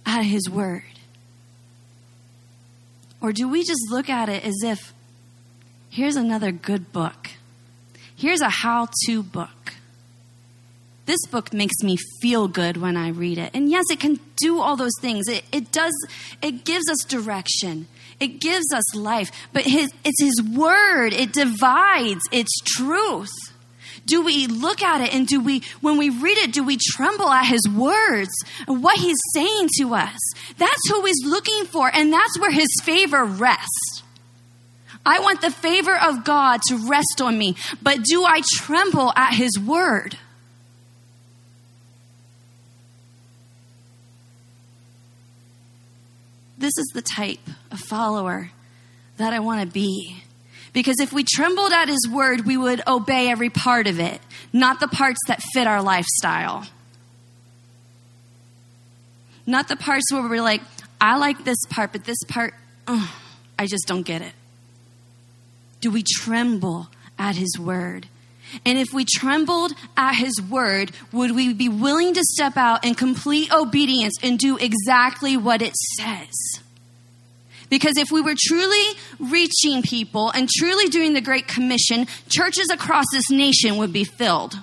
at 0.06 0.24
his 0.24 0.50
word. 0.50 0.84
Or 3.22 3.32
do 3.32 3.48
we 3.48 3.64
just 3.64 3.90
look 3.90 4.10
at 4.10 4.28
it 4.28 4.44
as 4.44 4.62
if 4.64 4.94
here's 5.90 6.18
another 6.18 6.52
good 6.52 6.92
book? 6.92 7.30
Here's 8.16 8.42
a 8.42 8.50
how 8.50 8.90
to 9.06 9.24
book. 9.24 9.76
This 11.12 11.26
book 11.26 11.52
makes 11.52 11.84
me 11.84 11.98
feel 12.22 12.48
good 12.48 12.78
when 12.78 12.96
I 12.96 13.10
read 13.10 13.38
it. 13.38 13.52
And 13.54 13.70
yes, 13.70 13.84
it 13.92 14.00
can 14.00 14.18
do 14.38 14.62
all 14.62 14.78
those 14.78 14.98
things. 15.02 15.28
It, 15.28 15.44
it 15.52 15.70
does, 15.70 15.92
it 16.42 16.64
gives 16.64 16.90
us 16.90 17.00
direction. 17.06 17.90
It 18.22 18.40
gives 18.40 18.72
us 18.74 18.96
life. 18.96 19.30
But 19.52 19.64
his, 19.64 19.92
it's 20.06 20.22
His 20.22 20.42
Word. 20.42 21.12
It 21.12 21.34
divides. 21.34 22.22
It's 22.32 22.58
truth. 22.62 23.34
Do 24.06 24.24
we 24.24 24.48
look 24.48 24.82
at 24.82 25.02
it 25.02 25.14
and 25.14 25.28
do 25.28 25.42
we, 25.42 25.64
when 25.82 25.98
we 25.98 26.10
read 26.10 26.38
it, 26.38 26.54
do 26.54 26.64
we 26.64 26.78
tremble 26.80 27.28
at 27.28 27.46
His 27.46 27.68
words 27.68 28.32
and 28.66 28.82
what 28.82 28.98
He's 28.98 29.20
saying 29.34 29.68
to 29.80 29.94
us? 29.94 30.18
That's 30.58 30.90
who 30.90 31.04
He's 31.04 31.26
looking 31.26 31.66
for, 31.66 31.92
and 31.94 32.14
that's 32.14 32.40
where 32.40 32.52
His 32.52 32.70
favor 32.84 33.26
rests. 33.26 34.04
I 35.06 35.20
want 35.20 35.42
the 35.42 35.52
favor 35.52 35.98
of 36.02 36.24
God 36.24 36.62
to 36.70 36.78
rest 36.78 37.20
on 37.20 37.38
me, 37.38 37.58
but 37.82 38.02
do 38.02 38.24
I 38.24 38.44
tremble 38.54 39.12
at 39.18 39.34
His 39.34 39.60
word? 39.60 40.18
This 46.62 46.78
is 46.78 46.92
the 46.94 47.02
type 47.02 47.40
of 47.72 47.80
follower 47.80 48.52
that 49.18 49.34
I 49.34 49.40
want 49.40 49.62
to 49.62 49.68
be. 49.68 50.24
Because 50.74 51.00
if 51.00 51.12
we 51.12 51.24
trembled 51.24 51.74
at 51.74 51.90
his 51.90 52.08
word, 52.08 52.46
we 52.46 52.56
would 52.56 52.82
obey 52.88 53.30
every 53.30 53.50
part 53.50 53.88
of 53.88 54.00
it, 54.00 54.22
not 54.54 54.80
the 54.80 54.88
parts 54.88 55.20
that 55.28 55.42
fit 55.54 55.66
our 55.68 55.82
lifestyle. 55.82 56.68
Not 59.46 59.68
the 59.68 59.76
parts 59.76 60.12
where 60.14 60.22
we're 60.22 60.42
like, 60.42 60.62
I 61.02 61.18
like 61.18 61.44
this 61.44 61.58
part, 61.70 61.92
but 61.92 62.04
this 62.04 62.24
part, 62.28 62.54
I 62.88 63.66
just 63.66 63.88
don't 63.88 64.04
get 64.04 64.22
it. 64.22 64.34
Do 65.82 65.90
we 65.90 66.04
tremble 66.04 66.90
at 67.18 67.36
his 67.36 67.58
word? 67.60 68.08
And 68.66 68.78
if 68.78 68.94
we 68.94 69.06
trembled 69.06 69.74
at 69.98 70.16
his 70.16 70.42
word, 70.42 70.92
would 71.12 71.32
we 71.32 71.54
be 71.54 71.70
willing 71.70 72.14
to 72.14 72.24
step 72.24 72.58
out 72.58 72.86
in 72.86 72.96
complete 72.96 73.52
obedience 73.54 74.16
and 74.22 74.38
do 74.38 74.58
exactly 74.58 75.38
what 75.38 75.62
it 75.62 75.76
says? 75.98 76.62
Because 77.70 77.98
if 77.98 78.12
we 78.12 78.22
were 78.22 78.36
truly 78.38 79.00
reaching 79.18 79.82
people 79.82 80.30
and 80.32 80.50
truly 80.50 80.90
doing 80.90 81.14
the 81.14 81.22
Great 81.22 81.48
Commission, 81.48 82.06
churches 82.28 82.68
across 82.70 83.06
this 83.14 83.32
nation 83.32 83.78
would 83.78 83.94
be 83.94 84.04
filled. 84.04 84.60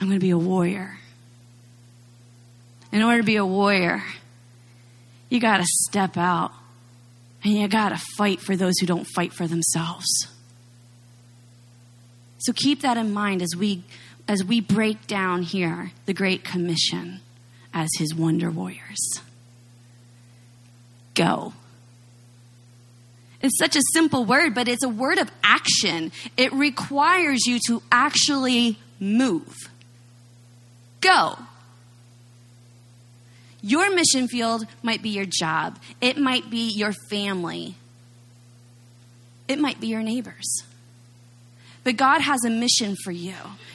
I'm 0.00 0.08
going 0.08 0.18
to 0.18 0.24
be 0.24 0.30
a 0.30 0.38
warrior. 0.38 0.98
In 2.92 3.02
order 3.02 3.18
to 3.18 3.24
be 3.24 3.36
a 3.36 3.46
warrior, 3.46 4.02
you 5.28 5.40
got 5.40 5.58
to 5.58 5.66
step 5.66 6.16
out 6.16 6.52
and 7.42 7.54
you 7.54 7.68
got 7.68 7.90
to 7.90 8.00
fight 8.16 8.40
for 8.40 8.56
those 8.56 8.78
who 8.78 8.86
don't 8.86 9.06
fight 9.14 9.32
for 9.32 9.46
themselves. 9.46 10.06
So 12.38 12.52
keep 12.52 12.82
that 12.82 12.96
in 12.96 13.12
mind 13.12 13.42
as 13.42 13.54
we 13.56 13.82
as 14.28 14.44
we 14.44 14.60
break 14.60 15.06
down 15.06 15.42
here 15.42 15.92
the 16.06 16.12
great 16.12 16.44
commission 16.44 17.20
as 17.72 17.88
his 17.98 18.14
wonder 18.14 18.50
warriors. 18.50 19.20
Go. 21.14 21.52
It's 23.40 23.58
such 23.58 23.76
a 23.76 23.82
simple 23.92 24.24
word, 24.24 24.54
but 24.54 24.66
it's 24.66 24.82
a 24.82 24.88
word 24.88 25.18
of 25.18 25.30
action. 25.44 26.10
It 26.36 26.52
requires 26.52 27.46
you 27.46 27.60
to 27.68 27.82
actually 27.92 28.78
move. 28.98 29.70
Go. 31.00 31.36
Your 33.66 33.92
mission 33.92 34.28
field 34.28 34.64
might 34.80 35.02
be 35.02 35.08
your 35.08 35.24
job, 35.24 35.80
it 36.00 36.16
might 36.16 36.50
be 36.50 36.70
your 36.70 36.92
family, 37.10 37.74
it 39.48 39.58
might 39.58 39.80
be 39.80 39.88
your 39.88 40.04
neighbors. 40.04 40.62
But 41.82 41.96
God 41.96 42.20
has 42.20 42.44
a 42.44 42.50
mission 42.50 42.94
for 43.02 43.10
you. 43.10 43.34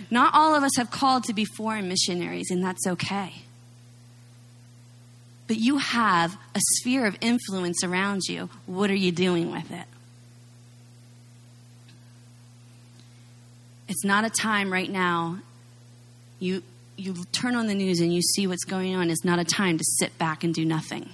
Not 0.09 0.33
all 0.33 0.55
of 0.55 0.63
us 0.63 0.71
have 0.77 0.91
called 0.91 1.25
to 1.25 1.33
be 1.33 1.43
foreign 1.43 1.89
missionaries, 1.89 2.51
and 2.51 2.63
that's 2.63 2.87
okay. 2.87 3.41
But 5.47 5.57
you 5.57 5.79
have 5.79 6.37
a 6.55 6.61
sphere 6.77 7.05
of 7.05 7.17
influence 7.19 7.83
around 7.83 8.21
you. 8.29 8.49
What 8.67 8.89
are 8.89 8.95
you 8.95 9.11
doing 9.11 9.51
with 9.51 9.69
it? 9.71 9.85
It's 13.89 14.05
not 14.05 14.23
a 14.23 14.29
time 14.29 14.71
right 14.71 14.89
now. 14.89 15.39
You 16.39 16.63
you 17.01 17.15
turn 17.31 17.55
on 17.55 17.67
the 17.67 17.73
news 17.73 17.99
and 17.99 18.13
you 18.13 18.21
see 18.21 18.47
what's 18.47 18.63
going 18.63 18.95
on, 18.95 19.09
it's 19.09 19.25
not 19.25 19.39
a 19.39 19.43
time 19.43 19.77
to 19.77 19.83
sit 19.83 20.17
back 20.17 20.43
and 20.43 20.53
do 20.53 20.63
nothing. 20.63 21.09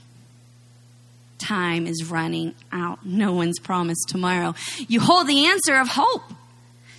Time 1.37 1.87
is 1.87 2.05
running 2.09 2.55
out. 2.71 3.05
No 3.05 3.33
one's 3.33 3.59
promised 3.59 4.09
tomorrow. 4.09 4.53
You 4.87 4.99
hold 4.99 5.27
the 5.27 5.45
answer 5.45 5.79
of 5.79 5.87
hope. 5.87 6.23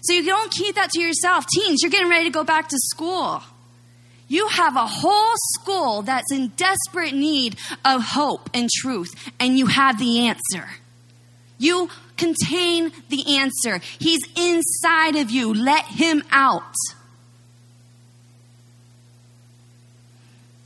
So 0.02 0.12
you 0.12 0.24
don't 0.24 0.50
keep 0.50 0.76
that 0.76 0.90
to 0.90 1.00
yourself. 1.00 1.46
Teens, 1.46 1.80
you're 1.82 1.90
getting 1.90 2.08
ready 2.08 2.24
to 2.24 2.30
go 2.30 2.44
back 2.44 2.68
to 2.68 2.76
school. 2.78 3.42
You 4.28 4.48
have 4.48 4.76
a 4.76 4.86
whole 4.86 5.34
school 5.54 6.02
that's 6.02 6.30
in 6.32 6.48
desperate 6.48 7.14
need 7.14 7.56
of 7.84 8.02
hope 8.02 8.48
and 8.54 8.68
truth, 8.70 9.10
and 9.40 9.58
you 9.58 9.66
have 9.66 9.98
the 9.98 10.28
answer. 10.28 10.68
You 11.58 11.88
contain 12.16 12.92
the 13.08 13.36
answer. 13.36 13.80
He's 13.98 14.20
inside 14.36 15.16
of 15.16 15.30
you. 15.30 15.52
Let 15.52 15.84
him 15.86 16.22
out. 16.30 16.74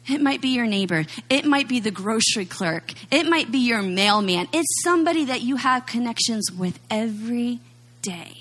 It 0.09 0.21
might 0.21 0.41
be 0.41 0.49
your 0.49 0.67
neighbor. 0.67 1.05
It 1.31 1.45
might 1.45 1.69
be 1.69 1.79
the 1.81 1.91
grocery 1.91 2.45
clerk. 2.45 2.93
It 3.11 3.29
might 3.29 3.53
be 3.53 3.59
your 3.59 3.83
mailman. 3.83 4.49
It's 4.53 4.83
somebody 4.83 5.27
that 5.27 5.43
you 5.43 5.57
have 5.57 5.87
connections 5.87 6.51
with 6.51 6.79
every 6.91 7.61
day. 8.03 8.39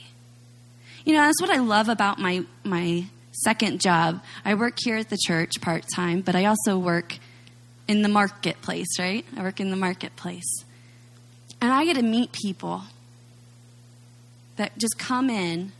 You 1.05 1.13
know, 1.13 1.21
that's 1.21 1.41
what 1.41 1.51
I 1.51 1.59
love 1.59 1.89
about 1.89 2.19
my, 2.19 2.43
my 2.63 3.05
second 3.31 3.79
job. 3.79 4.23
I 4.43 4.55
work 4.55 4.77
here 4.83 4.97
at 4.97 5.09
the 5.09 5.17
church 5.17 5.61
part 5.61 5.85
time, 5.93 6.21
but 6.21 6.35
I 6.35 6.45
also 6.45 6.77
work 6.77 7.17
in 7.87 8.01
the 8.01 8.09
marketplace, 8.09 8.99
right? 8.99 9.25
I 9.37 9.41
work 9.41 9.59
in 9.59 9.69
the 9.69 9.75
marketplace. 9.75 10.63
And 11.61 11.71
I 11.71 11.85
get 11.85 11.95
to 11.95 12.03
meet 12.03 12.31
people 12.31 12.83
that 14.55 14.77
just 14.77 14.97
come 14.97 15.29
in 15.29 15.71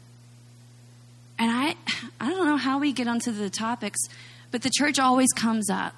and 1.39 1.51
I 1.51 1.75
I 2.19 2.29
don't 2.29 2.45
know 2.45 2.57
how 2.57 2.79
we 2.79 2.93
get 2.93 3.07
onto 3.07 3.31
the 3.31 3.49
topics, 3.49 3.99
but 4.51 4.61
the 4.61 4.69
church 4.69 4.99
always 4.99 5.31
comes 5.33 5.69
up. 5.69 5.95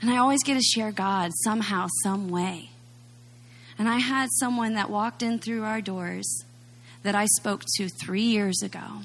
And 0.00 0.10
I 0.10 0.16
always 0.16 0.42
get 0.42 0.54
to 0.54 0.62
share 0.62 0.90
God 0.90 1.30
somehow, 1.44 1.86
some 2.02 2.28
way. 2.28 2.70
And 3.78 3.88
I 3.88 3.98
had 3.98 4.28
someone 4.32 4.74
that 4.74 4.90
walked 4.90 5.22
in 5.22 5.38
through 5.38 5.64
our 5.64 5.80
doors 5.80 6.44
that 7.02 7.14
I 7.14 7.26
spoke 7.26 7.62
to 7.76 7.88
three 7.88 8.22
years 8.22 8.62
ago 8.62 9.02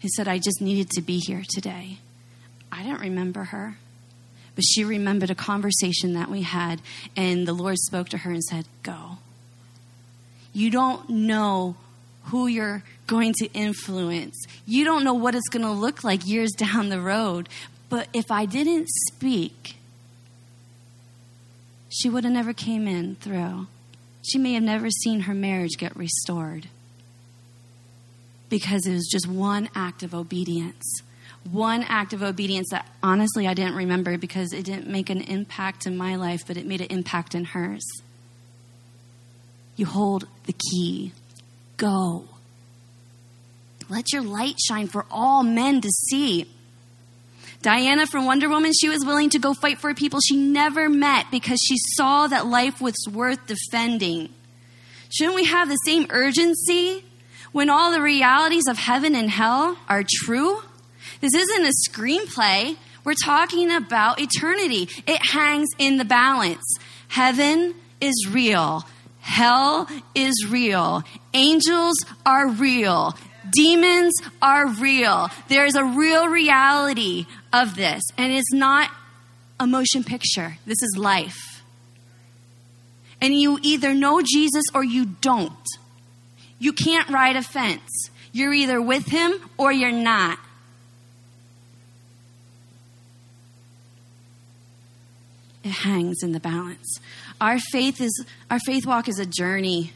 who 0.00 0.08
said, 0.08 0.28
I 0.28 0.38
just 0.38 0.60
needed 0.60 0.90
to 0.90 1.02
be 1.02 1.18
here 1.18 1.42
today. 1.48 1.98
I 2.70 2.82
didn't 2.82 3.00
remember 3.00 3.44
her, 3.44 3.76
but 4.54 4.64
she 4.64 4.82
remembered 4.82 5.30
a 5.30 5.34
conversation 5.34 6.14
that 6.14 6.30
we 6.30 6.42
had, 6.42 6.80
and 7.16 7.46
the 7.46 7.52
Lord 7.52 7.78
spoke 7.78 8.08
to 8.10 8.18
her 8.18 8.32
and 8.32 8.42
said, 8.42 8.66
Go. 8.82 9.18
You 10.52 10.70
don't 10.70 11.08
know 11.08 11.76
who 12.24 12.46
you're 12.46 12.82
going 13.06 13.34
to 13.38 13.46
influence. 13.52 14.36
You 14.66 14.84
don't 14.84 15.04
know 15.04 15.14
what 15.14 15.34
it's 15.34 15.48
going 15.48 15.64
to 15.64 15.72
look 15.72 16.04
like 16.04 16.26
years 16.26 16.52
down 16.56 16.88
the 16.88 17.00
road. 17.00 17.48
But 17.88 18.08
if 18.12 18.30
I 18.30 18.46
didn't 18.46 18.88
speak, 18.88 19.76
she 21.90 22.08
would 22.08 22.24
have 22.24 22.32
never 22.32 22.52
came 22.52 22.88
in 22.88 23.16
through. 23.16 23.66
She 24.22 24.38
may 24.38 24.54
have 24.54 24.62
never 24.62 24.88
seen 24.88 25.20
her 25.20 25.34
marriage 25.34 25.76
get 25.76 25.94
restored 25.96 26.68
because 28.48 28.86
it 28.86 28.92
was 28.92 29.08
just 29.10 29.26
one 29.26 29.68
act 29.74 30.02
of 30.02 30.14
obedience. 30.14 30.84
One 31.50 31.82
act 31.82 32.12
of 32.12 32.22
obedience 32.22 32.68
that 32.70 32.86
honestly 33.02 33.48
I 33.48 33.54
didn't 33.54 33.74
remember 33.74 34.16
because 34.16 34.52
it 34.52 34.64
didn't 34.64 34.86
make 34.86 35.10
an 35.10 35.20
impact 35.22 35.86
in 35.86 35.96
my 35.96 36.16
life, 36.16 36.46
but 36.46 36.56
it 36.56 36.66
made 36.66 36.80
an 36.80 36.86
impact 36.88 37.34
in 37.34 37.44
hers. 37.46 37.84
You 39.76 39.86
hold 39.86 40.26
the 40.44 40.52
key. 40.52 41.12
Go. 41.76 42.28
Let 43.92 44.10
your 44.10 44.22
light 44.22 44.58
shine 44.58 44.86
for 44.86 45.04
all 45.10 45.42
men 45.42 45.82
to 45.82 45.90
see. 45.90 46.50
Diana 47.60 48.06
from 48.06 48.24
Wonder 48.24 48.48
Woman, 48.48 48.72
she 48.72 48.88
was 48.88 49.04
willing 49.04 49.28
to 49.28 49.38
go 49.38 49.52
fight 49.52 49.80
for 49.80 49.92
people 49.92 50.18
she 50.18 50.34
never 50.34 50.88
met 50.88 51.26
because 51.30 51.60
she 51.62 51.76
saw 51.94 52.26
that 52.26 52.46
life 52.46 52.80
was 52.80 52.94
worth 53.12 53.46
defending. 53.46 54.30
Shouldn't 55.10 55.36
we 55.36 55.44
have 55.44 55.68
the 55.68 55.76
same 55.84 56.06
urgency 56.08 57.04
when 57.52 57.68
all 57.68 57.92
the 57.92 58.00
realities 58.00 58.66
of 58.66 58.78
heaven 58.78 59.14
and 59.14 59.28
hell 59.28 59.76
are 59.90 60.04
true? 60.24 60.62
This 61.20 61.34
isn't 61.34 61.66
a 61.66 61.90
screenplay. 61.90 62.78
We're 63.04 63.12
talking 63.22 63.70
about 63.70 64.22
eternity. 64.22 64.88
It 65.06 65.20
hangs 65.22 65.68
in 65.78 65.98
the 65.98 66.06
balance. 66.06 66.64
Heaven 67.08 67.74
is 68.00 68.26
real. 68.30 68.86
Hell 69.20 69.86
is 70.14 70.46
real. 70.48 71.04
Angels 71.34 71.96
are 72.24 72.48
real. 72.48 73.14
Demons 73.50 74.14
are 74.40 74.68
real. 74.68 75.30
There 75.48 75.66
is 75.66 75.74
a 75.74 75.84
real 75.84 76.28
reality 76.28 77.26
of 77.52 77.76
this. 77.76 78.02
And 78.16 78.32
it's 78.32 78.52
not 78.52 78.90
a 79.58 79.66
motion 79.66 80.04
picture, 80.04 80.58
this 80.66 80.82
is 80.82 80.96
life. 80.96 81.62
And 83.20 83.34
you 83.34 83.58
either 83.62 83.94
know 83.94 84.20
Jesus 84.20 84.64
or 84.74 84.82
you 84.82 85.06
don't. 85.20 85.66
You 86.58 86.72
can't 86.72 87.08
ride 87.08 87.36
a 87.36 87.42
fence. 87.42 88.10
You're 88.32 88.52
either 88.52 88.80
with 88.80 89.06
him 89.06 89.32
or 89.56 89.72
you're 89.72 89.92
not. 89.92 90.38
It 95.62 95.70
hangs 95.70 96.22
in 96.22 96.32
the 96.32 96.40
balance. 96.40 96.98
Our 97.40 97.58
faith 97.58 98.00
is 98.00 98.24
our 98.50 98.58
faith 98.58 98.86
walk 98.86 99.08
is 99.08 99.18
a 99.18 99.26
journey. 99.26 99.92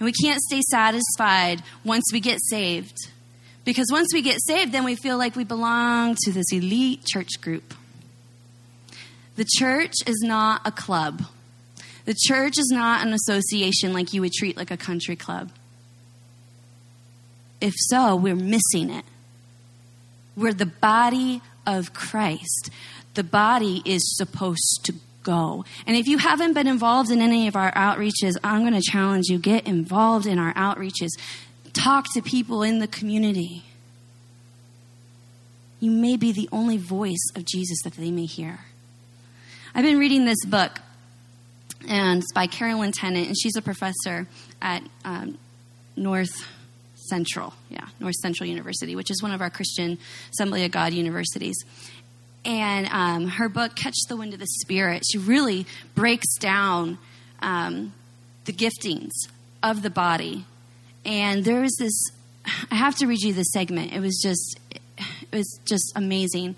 And 0.00 0.06
we 0.06 0.12
can't 0.12 0.40
stay 0.40 0.62
satisfied 0.62 1.62
once 1.84 2.04
we 2.12 2.20
get 2.20 2.40
saved. 2.42 2.96
Because 3.64 3.88
once 3.92 4.08
we 4.14 4.22
get 4.22 4.38
saved, 4.40 4.72
then 4.72 4.84
we 4.84 4.96
feel 4.96 5.18
like 5.18 5.36
we 5.36 5.44
belong 5.44 6.16
to 6.22 6.32
this 6.32 6.46
elite 6.52 7.04
church 7.04 7.40
group. 7.42 7.74
The 9.36 9.44
church 9.44 9.92
is 10.06 10.22
not 10.24 10.62
a 10.64 10.72
club. 10.72 11.22
The 12.06 12.14
church 12.14 12.58
is 12.58 12.70
not 12.72 13.06
an 13.06 13.12
association 13.12 13.92
like 13.92 14.14
you 14.14 14.22
would 14.22 14.32
treat 14.32 14.56
like 14.56 14.70
a 14.70 14.76
country 14.78 15.16
club. 15.16 15.50
If 17.60 17.74
so, 17.76 18.16
we're 18.16 18.34
missing 18.34 18.88
it. 18.88 19.04
We're 20.34 20.54
the 20.54 20.66
body 20.66 21.42
of 21.66 21.92
Christ. 21.92 22.70
The 23.14 23.24
body 23.24 23.82
is 23.84 24.16
supposed 24.16 24.80
to 24.84 24.94
go. 25.22 25.64
And 25.86 25.96
if 25.96 26.06
you 26.06 26.18
haven't 26.18 26.54
been 26.54 26.66
involved 26.66 27.10
in 27.10 27.20
any 27.20 27.48
of 27.48 27.56
our 27.56 27.72
outreaches, 27.72 28.36
I'm 28.42 28.62
going 28.62 28.74
to 28.74 28.82
challenge 28.82 29.26
you 29.28 29.38
get 29.38 29.66
involved 29.66 30.26
in 30.26 30.38
our 30.38 30.54
outreaches. 30.54 31.10
Talk 31.72 32.12
to 32.14 32.22
people 32.22 32.62
in 32.62 32.78
the 32.78 32.86
community. 32.86 33.64
You 35.78 35.90
may 35.90 36.16
be 36.16 36.32
the 36.32 36.48
only 36.52 36.76
voice 36.76 37.30
of 37.34 37.44
Jesus 37.44 37.78
that 37.84 37.94
they 37.94 38.10
may 38.10 38.26
hear. 38.26 38.60
I've 39.74 39.84
been 39.84 39.98
reading 39.98 40.24
this 40.24 40.44
book, 40.44 40.80
and 41.88 42.22
it's 42.22 42.32
by 42.32 42.46
Carolyn 42.46 42.92
Tennant, 42.92 43.28
and 43.28 43.36
she's 43.40 43.56
a 43.56 43.62
professor 43.62 44.26
at 44.60 44.82
um, 45.04 45.38
North 45.96 46.46
Central, 46.94 47.54
yeah, 47.68 47.86
North 47.98 48.16
Central 48.16 48.48
University, 48.48 48.94
which 48.94 49.10
is 49.10 49.22
one 49.22 49.32
of 49.32 49.40
our 49.40 49.50
Christian 49.50 49.98
Assembly 50.32 50.64
of 50.64 50.70
God 50.70 50.92
universities. 50.92 51.56
And 52.44 52.86
um, 52.90 53.28
her 53.28 53.48
book, 53.48 53.76
Catch 53.76 53.96
the 54.08 54.16
Wind 54.16 54.32
of 54.32 54.40
the 54.40 54.46
Spirit, 54.46 55.02
she 55.10 55.18
really 55.18 55.66
breaks 55.94 56.36
down 56.36 56.98
um, 57.40 57.92
the 58.46 58.52
giftings 58.52 59.10
of 59.62 59.82
the 59.82 59.90
body 59.90 60.46
and 61.04 61.44
there 61.44 61.60
was 61.60 61.74
this 61.78 62.10
I 62.70 62.74
have 62.74 62.96
to 62.96 63.06
read 63.06 63.20
you 63.20 63.32
this 63.32 63.52
segment. 63.52 63.92
It 63.92 64.00
was 64.00 64.18
just 64.22 64.58
it 64.98 65.32
was 65.32 65.60
just 65.64 65.92
amazing. 65.94 66.56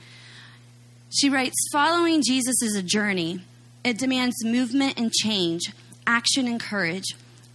She 1.11 1.29
writes, 1.29 1.57
"Following 1.73 2.23
Jesus 2.27 2.63
is 2.63 2.75
a 2.75 2.83
journey. 2.83 3.41
It 3.85 3.99
demands 3.99 4.45
movement 4.45 4.99
and 4.99 5.13
change, 5.13 5.73
action 6.07 6.47
and 6.47 6.61
courage. 6.61 7.05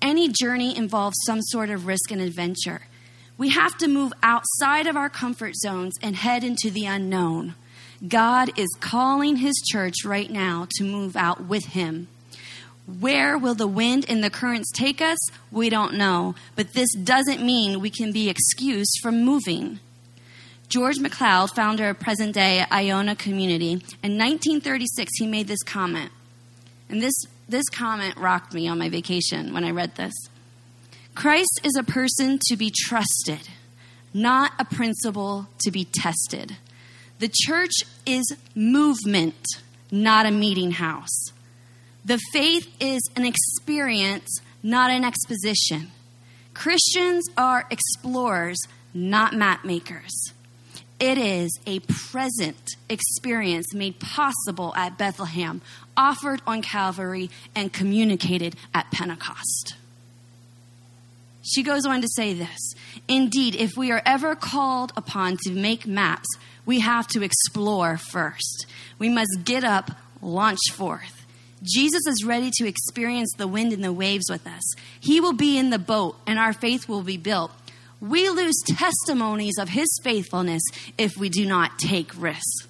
Any 0.02 0.30
journey 0.30 0.76
involves 0.76 1.18
some 1.26 1.42
sort 1.42 1.70
of 1.70 1.88
risk 1.88 2.12
and 2.12 2.22
adventure. 2.22 2.82
We 3.38 3.50
have 3.50 3.78
to 3.78 3.88
move 3.88 4.13
outside 4.22 4.88
of 4.88 4.96
our 4.96 5.10
comfort 5.10 5.56
zones 5.56 5.96
and 6.02 6.16
head 6.16 6.44
into 6.44 6.70
the 6.70 6.86
unknown. 6.86 7.56
God 8.06 8.52
is 8.58 8.70
calling 8.80 9.38
his 9.38 9.56
church 9.70 10.06
right 10.06 10.30
now 10.30 10.68
to 10.76 10.84
move 10.84 11.16
out 11.16 11.46
with 11.46 11.68
him." 11.68 12.08
Where 12.88 13.38
will 13.38 13.54
the 13.54 13.68
wind 13.68 14.06
and 14.08 14.24
the 14.24 14.30
currents 14.30 14.72
take 14.72 15.02
us? 15.02 15.18
We 15.52 15.70
don't 15.70 15.96
know. 15.96 16.36
But 16.56 16.74
this 16.74 16.94
doesn't 16.96 17.46
mean 17.46 17.82
we 17.82 17.90
can 17.90 18.14
be 18.14 18.30
excused 18.30 19.00
from 19.02 19.26
moving. 19.26 19.80
George 20.70 21.00
MacLeod, 21.00 21.52
founder 21.52 21.90
of 21.90 22.00
present 22.00 22.34
day 22.34 22.66
Iona 22.72 23.16
Community, 23.16 23.72
in 24.04 24.18
1936 24.18 25.12
he 25.18 25.28
made 25.28 25.48
this 25.48 25.64
comment. 25.64 26.12
And 26.90 27.02
this, 27.02 27.14
this 27.48 27.68
comment 27.70 28.16
rocked 28.18 28.54
me 28.54 28.70
on 28.70 28.80
my 28.80 28.88
vacation 28.88 29.54
when 29.54 29.66
I 29.66 29.72
read 29.72 29.96
this. 29.96 30.14
Christ 31.14 31.62
is 31.64 31.76
a 31.76 31.84
person 31.84 32.40
to 32.48 32.56
be 32.56 32.72
trusted, 32.74 33.50
not 34.14 34.52
a 34.60 34.66
principle 34.66 35.48
to 35.60 35.72
be 35.72 35.86
tested. 35.86 36.56
The 37.20 37.32
church 37.34 37.74
is 38.06 38.36
movement, 38.54 39.48
not 39.92 40.26
a 40.26 40.32
meeting 40.32 40.72
house. 40.72 41.32
The 42.06 42.20
faith 42.32 42.68
is 42.80 43.02
an 43.16 43.26
experience, 43.26 44.40
not 44.62 44.92
an 44.92 45.04
exposition. 45.04 45.92
Christians 46.54 47.28
are 47.38 47.68
explorers, 47.70 48.58
not 48.94 49.34
map 49.34 49.66
makers. 49.66 50.32
It 51.00 51.18
is 51.18 51.60
a 51.68 51.80
present 51.80 52.76
experience 52.90 53.74
made 53.74 54.00
possible 54.00 54.74
at 54.76 54.98
Bethlehem, 54.98 55.62
offered 55.96 56.42
on 56.48 56.62
Calvary, 56.62 57.30
and 57.56 57.72
communicated 57.72 58.56
at 58.74 58.90
Pentecost. 58.92 59.76
She 61.44 61.64
goes 61.64 61.86
on 61.86 62.02
to 62.02 62.08
say 62.16 62.34
this 62.34 62.74
Indeed, 63.08 63.56
if 63.56 63.78
we 63.78 63.92
are 63.92 64.02
ever 64.06 64.36
called 64.36 64.92
upon 64.98 65.38
to 65.44 65.52
make 65.52 65.86
maps, 65.86 66.28
we 66.68 66.82
have 66.82 67.08
to 67.08 67.24
explore 67.24 67.98
first. 67.98 68.68
We 69.00 69.10
must 69.10 69.40
get 69.46 69.64
up, 69.64 69.90
launch 70.22 70.60
forth. 70.74 71.26
Jesus 71.64 72.06
is 72.06 72.24
ready 72.24 72.52
to 72.56 72.68
experience 72.68 73.34
the 73.38 73.48
wind 73.48 73.74
and 73.74 73.84
the 73.84 73.94
waves 73.94 74.30
with 74.30 74.46
us. 74.46 74.76
He 75.00 75.20
will 75.20 75.34
be 75.34 75.58
in 75.58 75.72
the 75.72 75.80
boat, 75.80 76.18
and 76.28 76.38
our 76.38 76.54
faith 76.54 76.88
will 76.88 77.02
be 77.02 77.18
built. 77.18 77.52
We 78.00 78.30
lose 78.30 78.62
testimonies 78.68 79.58
of 79.58 79.70
his 79.70 79.88
faithfulness 80.04 80.62
if 80.98 81.18
we 81.18 81.30
do 81.30 81.46
not 81.46 81.80
take 81.80 82.12
risks. 82.16 82.68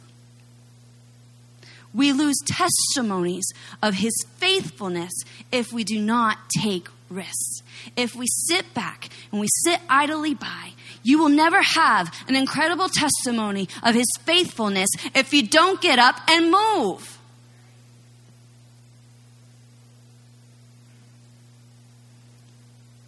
We 1.93 2.13
lose 2.13 2.37
testimonies 2.45 3.45
of 3.81 3.95
his 3.95 4.13
faithfulness 4.35 5.11
if 5.51 5.73
we 5.73 5.83
do 5.83 5.99
not 5.99 6.37
take 6.61 6.87
risks. 7.09 7.63
If 7.95 8.15
we 8.15 8.27
sit 8.27 8.73
back 8.73 9.09
and 9.31 9.41
we 9.41 9.47
sit 9.63 9.79
idly 9.89 10.35
by, 10.35 10.73
you 11.07 11.19
will 11.19 11.29
never 11.29 11.61
have 11.61 12.13
an 12.27 12.35
incredible 12.35 12.89
testimony 12.89 13.69
of 13.81 13.95
his 13.95 14.07
faithfulness 14.25 14.89
if 15.15 15.33
you 15.33 15.47
don't 15.47 15.79
get 15.79 15.99
up 15.99 16.19
and 16.29 16.51
move. 16.51 17.17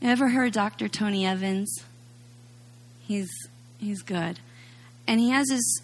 Ever 0.01 0.29
heard 0.29 0.53
Dr. 0.53 0.87
Tony 0.87 1.25
Evans? 1.25 1.83
He's 3.01 3.29
he's 3.79 4.01
good. 4.01 4.39
And 5.05 5.19
he 5.19 5.31
has 5.31 5.51
his 5.51 5.81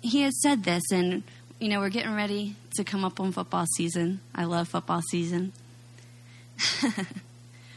he 0.00 0.22
has 0.22 0.40
said 0.40 0.64
this 0.64 0.90
and 0.90 1.24
you 1.60 1.68
know, 1.68 1.80
we're 1.80 1.90
getting 1.90 2.14
ready 2.14 2.56
to 2.76 2.84
come 2.84 3.04
up 3.04 3.20
on 3.20 3.32
football 3.32 3.66
season. 3.76 4.20
I 4.34 4.44
love 4.44 4.68
football 4.68 5.02
season. 5.10 5.52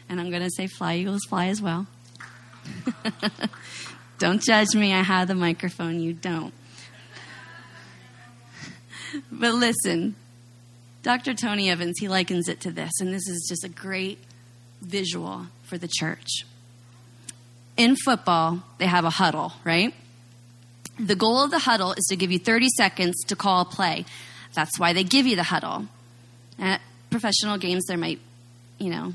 and 0.08 0.22
I'm 0.22 0.30
going 0.30 0.42
to 0.42 0.52
say 0.52 0.68
fly 0.68 0.96
eagles 0.96 1.26
fly 1.28 1.48
as 1.48 1.62
well. 1.62 1.86
don't 4.20 4.42
judge 4.42 4.76
me. 4.76 4.94
I 4.94 5.04
have 5.04 5.28
the 5.28 5.36
microphone. 5.36 6.00
You 6.00 6.14
don't. 6.14 6.54
but 9.32 9.54
listen, 9.54 10.16
Dr. 11.04 11.34
Tony 11.34 11.70
Evans, 11.70 11.98
he 12.00 12.08
likens 12.08 12.50
it 12.50 12.60
to 12.62 12.72
this, 12.72 12.92
and 13.00 13.14
this 13.14 13.28
is 13.28 13.46
just 13.48 13.64
a 13.64 13.70
great 13.70 14.20
visual 14.82 15.48
for 15.64 15.78
the 15.78 15.88
church. 15.88 16.46
In 17.78 17.96
football, 17.96 18.64
they 18.78 18.88
have 18.88 19.06
a 19.06 19.12
huddle, 19.12 19.54
right? 19.64 19.94
The 21.00 21.16
goal 21.16 21.44
of 21.44 21.52
the 21.52 21.60
huddle 21.60 21.94
is 21.94 22.06
to 22.06 22.16
give 22.16 22.32
you 22.32 22.40
30 22.40 22.70
seconds 22.76 23.24
to 23.28 23.36
call 23.36 23.62
a 23.62 23.66
play. 23.66 24.06
That's 24.54 24.80
why 24.80 24.94
they 24.94 25.04
give 25.04 25.28
you 25.28 25.36
the 25.36 25.44
huddle. 25.44 25.86
At 26.60 26.82
professional 27.12 27.58
games, 27.58 27.86
there 27.86 27.98
might, 27.98 28.20
you 28.80 28.90
know, 28.90 29.14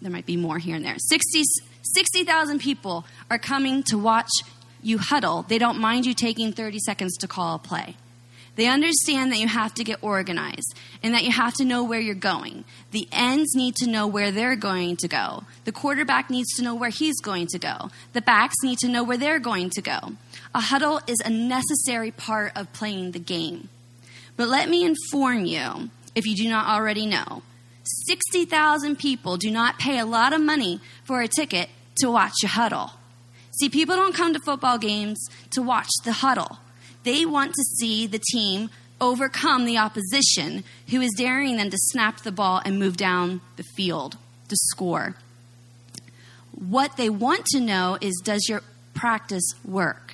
there 0.00 0.12
might 0.12 0.26
be 0.26 0.36
more 0.36 0.58
here 0.58 0.76
and 0.76 0.84
there. 0.84 0.96
60 0.96 1.42
60,000 1.82 2.58
people 2.58 3.04
are 3.30 3.38
coming 3.38 3.82
to 3.84 3.98
watch 3.98 4.30
you 4.82 4.98
huddle. 4.98 5.42
They 5.42 5.58
don't 5.58 5.78
mind 5.78 6.06
you 6.06 6.14
taking 6.14 6.52
30 6.52 6.78
seconds 6.80 7.16
to 7.18 7.28
call 7.28 7.56
a 7.56 7.58
play. 7.58 7.96
They 8.56 8.66
understand 8.66 9.32
that 9.32 9.38
you 9.38 9.48
have 9.48 9.72
to 9.74 9.84
get 9.84 10.02
organized 10.02 10.74
and 11.02 11.14
that 11.14 11.24
you 11.24 11.30
have 11.30 11.54
to 11.54 11.64
know 11.64 11.82
where 11.84 12.00
you're 12.00 12.14
going. 12.14 12.64
The 12.90 13.08
ends 13.12 13.54
need 13.54 13.76
to 13.76 13.88
know 13.88 14.06
where 14.06 14.30
they're 14.30 14.56
going 14.56 14.96
to 14.98 15.08
go. 15.08 15.44
The 15.64 15.72
quarterback 15.72 16.28
needs 16.28 16.54
to 16.56 16.62
know 16.62 16.74
where 16.74 16.90
he's 16.90 17.20
going 17.20 17.46
to 17.48 17.58
go. 17.58 17.90
The 18.12 18.20
backs 18.20 18.56
need 18.62 18.78
to 18.80 18.88
know 18.88 19.04
where 19.04 19.16
they're 19.16 19.38
going 19.38 19.70
to 19.70 19.80
go. 19.80 20.12
A 20.54 20.60
huddle 20.60 21.00
is 21.06 21.20
a 21.24 21.30
necessary 21.30 22.10
part 22.10 22.52
of 22.56 22.72
playing 22.72 23.12
the 23.12 23.18
game. 23.18 23.68
But 24.36 24.48
let 24.48 24.68
me 24.68 24.84
inform 24.84 25.44
you, 25.44 25.90
if 26.14 26.26
you 26.26 26.34
do 26.36 26.48
not 26.48 26.66
already 26.66 27.06
know, 27.06 27.42
60,000 27.84 28.96
people 28.96 29.36
do 29.36 29.50
not 29.50 29.78
pay 29.78 29.98
a 29.98 30.06
lot 30.06 30.32
of 30.32 30.40
money 30.40 30.80
for 31.04 31.20
a 31.20 31.28
ticket 31.28 31.68
to 31.96 32.10
watch 32.10 32.44
a 32.44 32.48
huddle. 32.48 32.92
See, 33.58 33.68
people 33.68 33.96
don't 33.96 34.14
come 34.14 34.32
to 34.32 34.40
football 34.40 34.78
games 34.78 35.28
to 35.50 35.62
watch 35.62 35.90
the 36.04 36.12
huddle. 36.12 36.58
They 37.02 37.24
want 37.24 37.54
to 37.54 37.62
see 37.62 38.06
the 38.06 38.20
team 38.30 38.70
overcome 39.00 39.64
the 39.64 39.78
opposition 39.78 40.64
who 40.90 41.00
is 41.00 41.12
daring 41.16 41.56
them 41.56 41.70
to 41.70 41.78
snap 41.78 42.20
the 42.20 42.32
ball 42.32 42.60
and 42.64 42.78
move 42.78 42.96
down 42.96 43.40
the 43.56 43.62
field 43.62 44.16
to 44.48 44.56
score. 44.56 45.16
What 46.52 46.96
they 46.96 47.08
want 47.08 47.46
to 47.46 47.60
know 47.60 47.96
is 48.00 48.20
does 48.22 48.46
your 48.48 48.62
practice 48.94 49.54
work? 49.64 50.09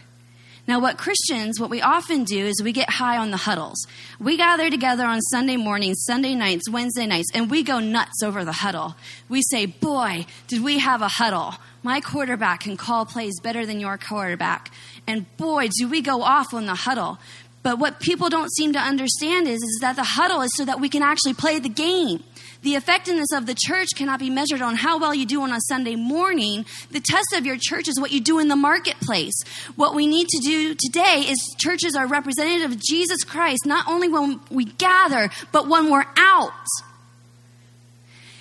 Now, 0.69 0.81
what 0.81 0.99
Christians, 0.99 1.61
what 1.61 1.71
we 1.71 1.81
often 1.81 2.25
do 2.25 2.45
is 2.45 2.61
we 2.63 2.73
get 2.73 2.91
high 2.91 3.19
on 3.19 3.31
the 3.31 3.37
huddles. 3.37 3.87
We 4.19 4.37
gather 4.37 4.69
together 4.69 5.05
on 5.05 5.21
Sunday 5.21 5.57
mornings, 5.57 6.03
Sunday 6.05 6.35
nights, 6.35 6.69
Wednesday 6.69 7.07
nights, 7.07 7.29
and 7.35 7.49
we 7.51 7.63
go 7.63 7.79
nuts 7.79 8.23
over 8.23 8.45
the 8.45 8.53
huddle. 8.53 8.97
We 9.29 9.43
say, 9.43 9.67
Boy, 9.67 10.27
did 10.49 10.65
we 10.65 10.81
have 10.81 11.03
a 11.03 11.09
huddle. 11.09 11.55
My 11.85 12.01
quarterback 12.01 12.61
can 12.61 12.77
call 12.77 13.07
plays 13.07 13.39
better 13.39 13.65
than 13.65 13.79
your 13.79 13.97
quarterback. 13.97 14.73
And 15.07 15.25
boy, 15.37 15.69
do 15.69 15.89
we 15.89 16.01
go 16.01 16.23
off 16.23 16.53
on 16.53 16.67
the 16.67 16.75
huddle. 16.75 17.19
But 17.63 17.79
what 17.79 18.01
people 18.01 18.29
don't 18.29 18.53
seem 18.53 18.73
to 18.73 18.79
understand 18.81 19.47
is, 19.47 19.63
is 19.63 19.79
that 19.83 19.95
the 19.95 20.03
huddle 20.03 20.41
is 20.41 20.51
so 20.57 20.65
that 20.65 20.81
we 20.81 20.89
can 20.89 21.03
actually 21.03 21.35
play 21.35 21.61
the 21.61 21.69
game. 21.69 22.25
The 22.63 22.75
effectiveness 22.75 23.29
of 23.33 23.47
the 23.47 23.55
church 23.55 23.89
cannot 23.97 24.19
be 24.19 24.31
measured 24.31 24.63
on 24.63 24.77
how 24.77 24.99
well 24.99 25.15
you 25.15 25.27
do 25.27 25.43
on 25.43 25.53
a 25.53 25.61
Sunday 25.69 25.97
morning. 25.97 26.65
The 26.91 27.01
test 27.01 27.27
of 27.35 27.47
your 27.47 27.57
church 27.61 27.89
is 27.89 28.01
what 28.01 28.13
you 28.13 28.21
do 28.21 28.39
in 28.39 28.49
the 28.49 28.57
marketplace. 28.57 29.35
What 29.77 29.95
we 29.95 30.07
need 30.07 30.29
to 30.29 30.39
do 30.43 30.75
today 30.75 31.27
is 31.29 31.39
churches 31.59 31.95
are 31.95 32.07
representative 32.07 32.73
of 32.73 32.83
Jesus 32.83 33.25
Christ, 33.25 33.67
not 33.67 33.87
only 33.89 34.09
when 34.09 34.41
we 34.51 34.65
gather, 34.65 35.31
but 35.53 35.69
when 35.69 35.91
we're 35.91 36.07
out. 36.17 36.53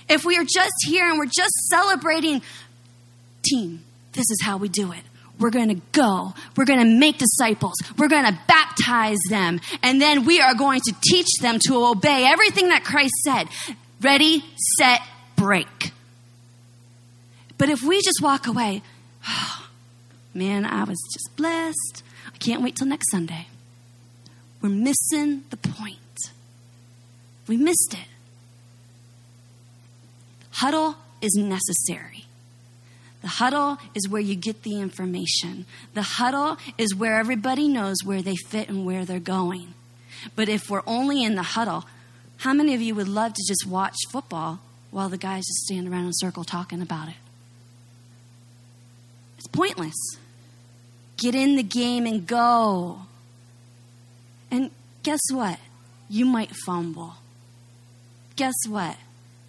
If 0.08 0.24
we 0.24 0.38
are 0.38 0.44
just 0.44 0.74
here 0.88 1.10
and 1.10 1.18
we're 1.18 1.26
just 1.26 1.54
celebrating 1.70 2.42
team, 3.44 3.84
this 4.14 4.26
is 4.30 4.40
how 4.44 4.58
we 4.58 4.70
do 4.70 4.92
it. 4.92 5.02
We're 5.40 5.50
going 5.50 5.70
to 5.70 5.82
go. 5.92 6.34
We're 6.56 6.66
going 6.66 6.80
to 6.80 6.86
make 6.86 7.18
disciples. 7.18 7.74
We're 7.98 8.08
going 8.08 8.26
to 8.26 8.38
baptize 8.48 9.18
them. 9.30 9.60
And 9.84 10.02
then 10.02 10.26
we 10.26 10.40
are 10.40 10.56
going 10.56 10.80
to 10.82 10.94
teach 11.10 11.28
them 11.42 11.60
to 11.68 11.86
obey 11.86 12.26
everything 12.26 12.70
that 12.70 12.84
Christ 12.84 13.14
said. 13.24 13.48
Ready, 14.02 14.44
set, 14.78 15.02
break. 15.36 15.92
But 17.58 17.70
if 17.70 17.82
we 17.82 17.98
just 18.02 18.20
walk 18.22 18.48
away, 18.48 18.82
oh, 19.28 19.68
man, 20.34 20.66
I 20.66 20.84
was 20.84 20.98
just 21.14 21.36
blessed. 21.36 22.04
I 22.34 22.38
can't 22.38 22.62
wait 22.62 22.76
till 22.76 22.88
next 22.88 23.10
Sunday. 23.12 23.48
We're 24.62 24.70
missing 24.70 25.44
the 25.50 25.58
point. 25.58 26.00
We 27.48 27.58
missed 27.58 27.94
it. 27.94 28.08
Huddle 30.52 30.96
is 31.22 31.36
necessary. 31.36 32.26
The 33.22 33.28
huddle 33.28 33.78
is 33.94 34.08
where 34.08 34.22
you 34.22 34.36
get 34.36 34.64
the 34.64 34.80
information. 34.80 35.66
The 35.94 36.02
huddle 36.04 36.58
is 36.78 36.96
where 36.96 37.18
everybody 37.18 37.68
knows 37.68 37.98
where 38.04 38.22
they 38.22 38.36
fit 38.36 38.70
and 38.70 38.86
where 38.86 39.04
they're 39.04 39.20
going. 39.20 39.74
But 40.36 40.50
if 40.50 40.70
we're 40.70 40.84
only 40.86 41.24
in 41.24 41.36
the 41.36 41.44
huddle, 41.44 41.86
how 42.46 42.54
many 42.54 42.76
of 42.76 42.82
you 42.82 42.94
would 42.94 43.08
love 43.08 43.34
to 43.34 43.44
just 43.48 43.66
watch 43.66 43.96
football 44.12 44.60
while 44.92 45.10
the 45.10 45.18
guys 45.18 45.48
just 45.48 45.62
stand 45.62 45.88
around 45.88 46.04
in 46.04 46.10
a 46.10 46.14
circle 46.14 46.44
talking 46.44 46.80
about 46.80 47.08
it? 47.08 47.16
It's 49.40 49.48
pointless. 49.48 49.96
Get 51.18 51.34
in 51.34 51.56
the 51.56 51.64
game 51.64 52.06
and 52.06 52.28
go. 52.28 53.00
And 54.52 54.70
guess 55.02 55.22
what? 55.32 55.58
You 56.08 56.28
might 56.28 56.56
fumble. 56.56 57.16
Guess 58.36 58.54
what? 58.70 58.98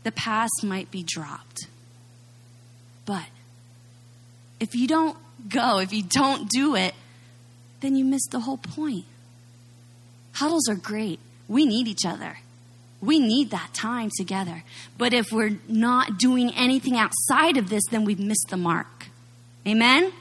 The 0.05 0.13
pass 0.13 0.49
might 0.63 0.91
be 0.91 1.03
dropped. 1.03 1.67
But 3.05 3.27
if 4.59 4.75
you 4.75 4.89
don't 4.89 5.19
go, 5.51 5.81
if 5.81 5.93
you 5.93 6.03
don't 6.03 6.49
do 6.49 6.75
it, 6.75 6.95
then 7.81 7.95
you 7.95 8.07
miss 8.07 8.27
the 8.29 8.41
whole 8.41 8.57
point. 8.57 9.05
Huddles 10.33 10.67
are 10.71 10.77
great. 10.77 11.21
We 11.47 11.67
need 11.67 11.89
each 11.89 12.07
other. 12.07 12.39
We 13.01 13.19
need 13.19 13.51
that 13.51 13.75
time 13.75 14.11
together. 14.17 14.65
But 14.97 15.13
if 15.13 15.31
we're 15.31 15.59
not 15.69 16.19
doing 16.19 16.53
anything 16.55 16.97
outside 16.97 17.57
of 17.57 17.69
this, 17.69 17.83
then 17.91 18.05
we've 18.05 18.19
missed 18.19 18.47
the 18.49 18.57
mark. 18.57 19.07
Amen? 19.67 20.13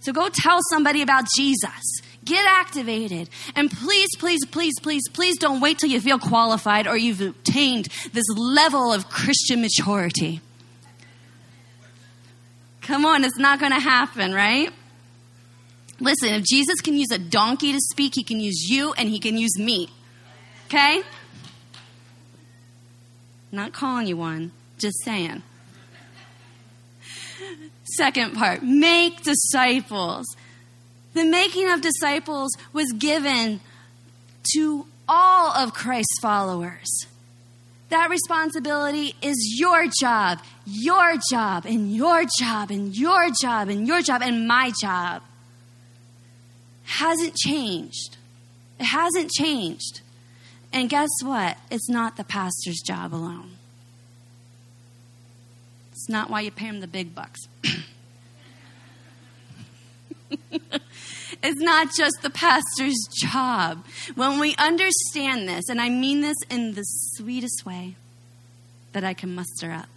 So 0.00 0.12
go 0.12 0.28
tell 0.32 0.58
somebody 0.70 1.02
about 1.02 1.24
Jesus. 1.36 2.00
Get 2.24 2.44
activated. 2.46 3.28
And 3.54 3.70
please, 3.70 4.08
please, 4.18 4.44
please, 4.46 4.74
please, 4.80 5.02
please 5.12 5.36
don't 5.38 5.60
wait 5.60 5.78
till 5.78 5.90
you 5.90 6.00
feel 6.00 6.18
qualified 6.18 6.86
or 6.86 6.96
you've 6.96 7.20
obtained 7.20 7.86
this 8.12 8.24
level 8.36 8.92
of 8.92 9.08
Christian 9.08 9.60
maturity. 9.60 10.40
Come 12.82 13.04
on, 13.04 13.24
it's 13.24 13.38
not 13.38 13.58
going 13.58 13.72
to 13.72 13.80
happen, 13.80 14.32
right? 14.32 14.70
Listen, 15.98 16.34
if 16.34 16.44
Jesus 16.44 16.80
can 16.80 16.94
use 16.94 17.10
a 17.10 17.18
donkey 17.18 17.72
to 17.72 17.80
speak, 17.80 18.12
he 18.14 18.22
can 18.22 18.38
use 18.38 18.68
you 18.68 18.92
and 18.92 19.08
he 19.08 19.18
can 19.18 19.36
use 19.36 19.58
me. 19.58 19.88
Okay? 20.66 21.02
Not 23.52 23.72
calling 23.72 24.06
you 24.06 24.16
one, 24.16 24.52
just 24.78 25.02
saying. 25.04 25.42
Second 27.96 28.34
part 28.34 28.62
make 28.62 29.22
disciples. 29.22 30.26
The 31.14 31.24
making 31.24 31.70
of 31.70 31.80
disciples 31.80 32.50
was 32.72 32.92
given 32.92 33.60
to 34.54 34.86
all 35.08 35.52
of 35.52 35.72
Christ's 35.72 36.18
followers. 36.20 37.06
That 37.88 38.10
responsibility 38.10 39.14
is 39.22 39.56
your 39.58 39.86
job, 40.00 40.40
your 40.66 41.14
job, 41.30 41.64
and 41.64 41.94
your 41.94 42.24
job, 42.38 42.70
and 42.70 42.96
your 42.96 43.28
job, 43.40 43.68
and 43.68 43.86
your 43.86 44.02
job, 44.02 44.22
and 44.22 44.48
my 44.48 44.72
job. 44.80 45.22
Hasn't 46.84 47.36
changed. 47.36 48.16
It 48.80 48.84
hasn't 48.86 49.30
changed. 49.30 50.00
And 50.72 50.88
guess 50.90 51.10
what? 51.22 51.56
It's 51.70 51.88
not 51.88 52.16
the 52.16 52.24
pastor's 52.24 52.80
job 52.84 53.14
alone. 53.14 53.52
It's 55.92 56.08
not 56.08 56.28
why 56.28 56.42
you 56.42 56.50
pay 56.50 56.66
him 56.66 56.80
the 56.80 56.86
big 56.86 57.14
bucks. 57.14 57.40
it's 60.30 61.60
not 61.60 61.88
just 61.96 62.16
the 62.22 62.30
pastor's 62.30 62.98
job. 63.14 63.84
When 64.14 64.38
we 64.38 64.54
understand 64.56 65.48
this, 65.48 65.68
and 65.68 65.80
I 65.80 65.88
mean 65.88 66.20
this 66.20 66.36
in 66.50 66.74
the 66.74 66.82
sweetest 66.84 67.64
way 67.64 67.96
that 68.92 69.04
I 69.04 69.14
can 69.14 69.34
muster 69.34 69.72
up, 69.72 69.88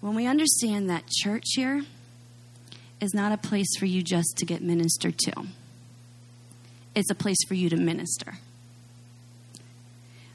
when 0.00 0.14
we 0.14 0.26
understand 0.26 0.88
that 0.90 1.08
church 1.08 1.44
here 1.54 1.84
is 3.00 3.14
not 3.14 3.32
a 3.32 3.36
place 3.36 3.76
for 3.78 3.86
you 3.86 4.02
just 4.02 4.36
to 4.38 4.44
get 4.44 4.62
ministered 4.62 5.18
to, 5.18 5.46
it's 6.94 7.10
a 7.10 7.14
place 7.14 7.38
for 7.46 7.54
you 7.54 7.68
to 7.68 7.76
minister. 7.76 8.34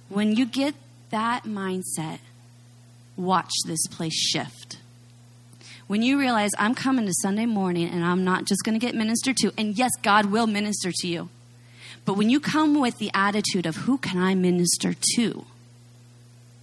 When 0.10 0.36
you 0.36 0.46
get 0.46 0.76
that 1.10 1.44
mindset, 1.44 2.20
watch 3.18 3.52
this 3.66 3.88
place 3.88 4.14
shift. 4.14 4.78
When 5.88 6.02
you 6.02 6.20
realize 6.20 6.52
I'm 6.58 6.74
coming 6.74 7.06
to 7.06 7.14
Sunday 7.14 7.46
morning 7.46 7.90
and 7.90 8.04
I'm 8.04 8.24
not 8.24 8.46
just 8.46 8.64
going 8.64 8.80
to 8.80 8.86
get 8.86 8.96
ministered 8.96 9.38
to, 9.38 9.52
and 9.58 9.78
yes, 9.78 9.92
God 10.02 10.28
will 10.28 10.48
minister 10.48 10.92
to 10.92 11.08
you. 11.08 11.30
But 12.06 12.16
when 12.16 12.30
you 12.30 12.40
come 12.40 12.80
with 12.80 12.98
the 12.98 13.12
attitude 13.14 13.66
of 13.66 13.76
who 13.78 13.98
can 13.98 14.20
I 14.20 14.36
minister 14.36 14.96
to, 15.16 15.46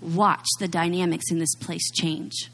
watch 0.00 0.46
the 0.58 0.68
dynamics 0.68 1.30
in 1.30 1.38
this 1.38 1.54
place 1.54 1.90
change. 1.90 2.50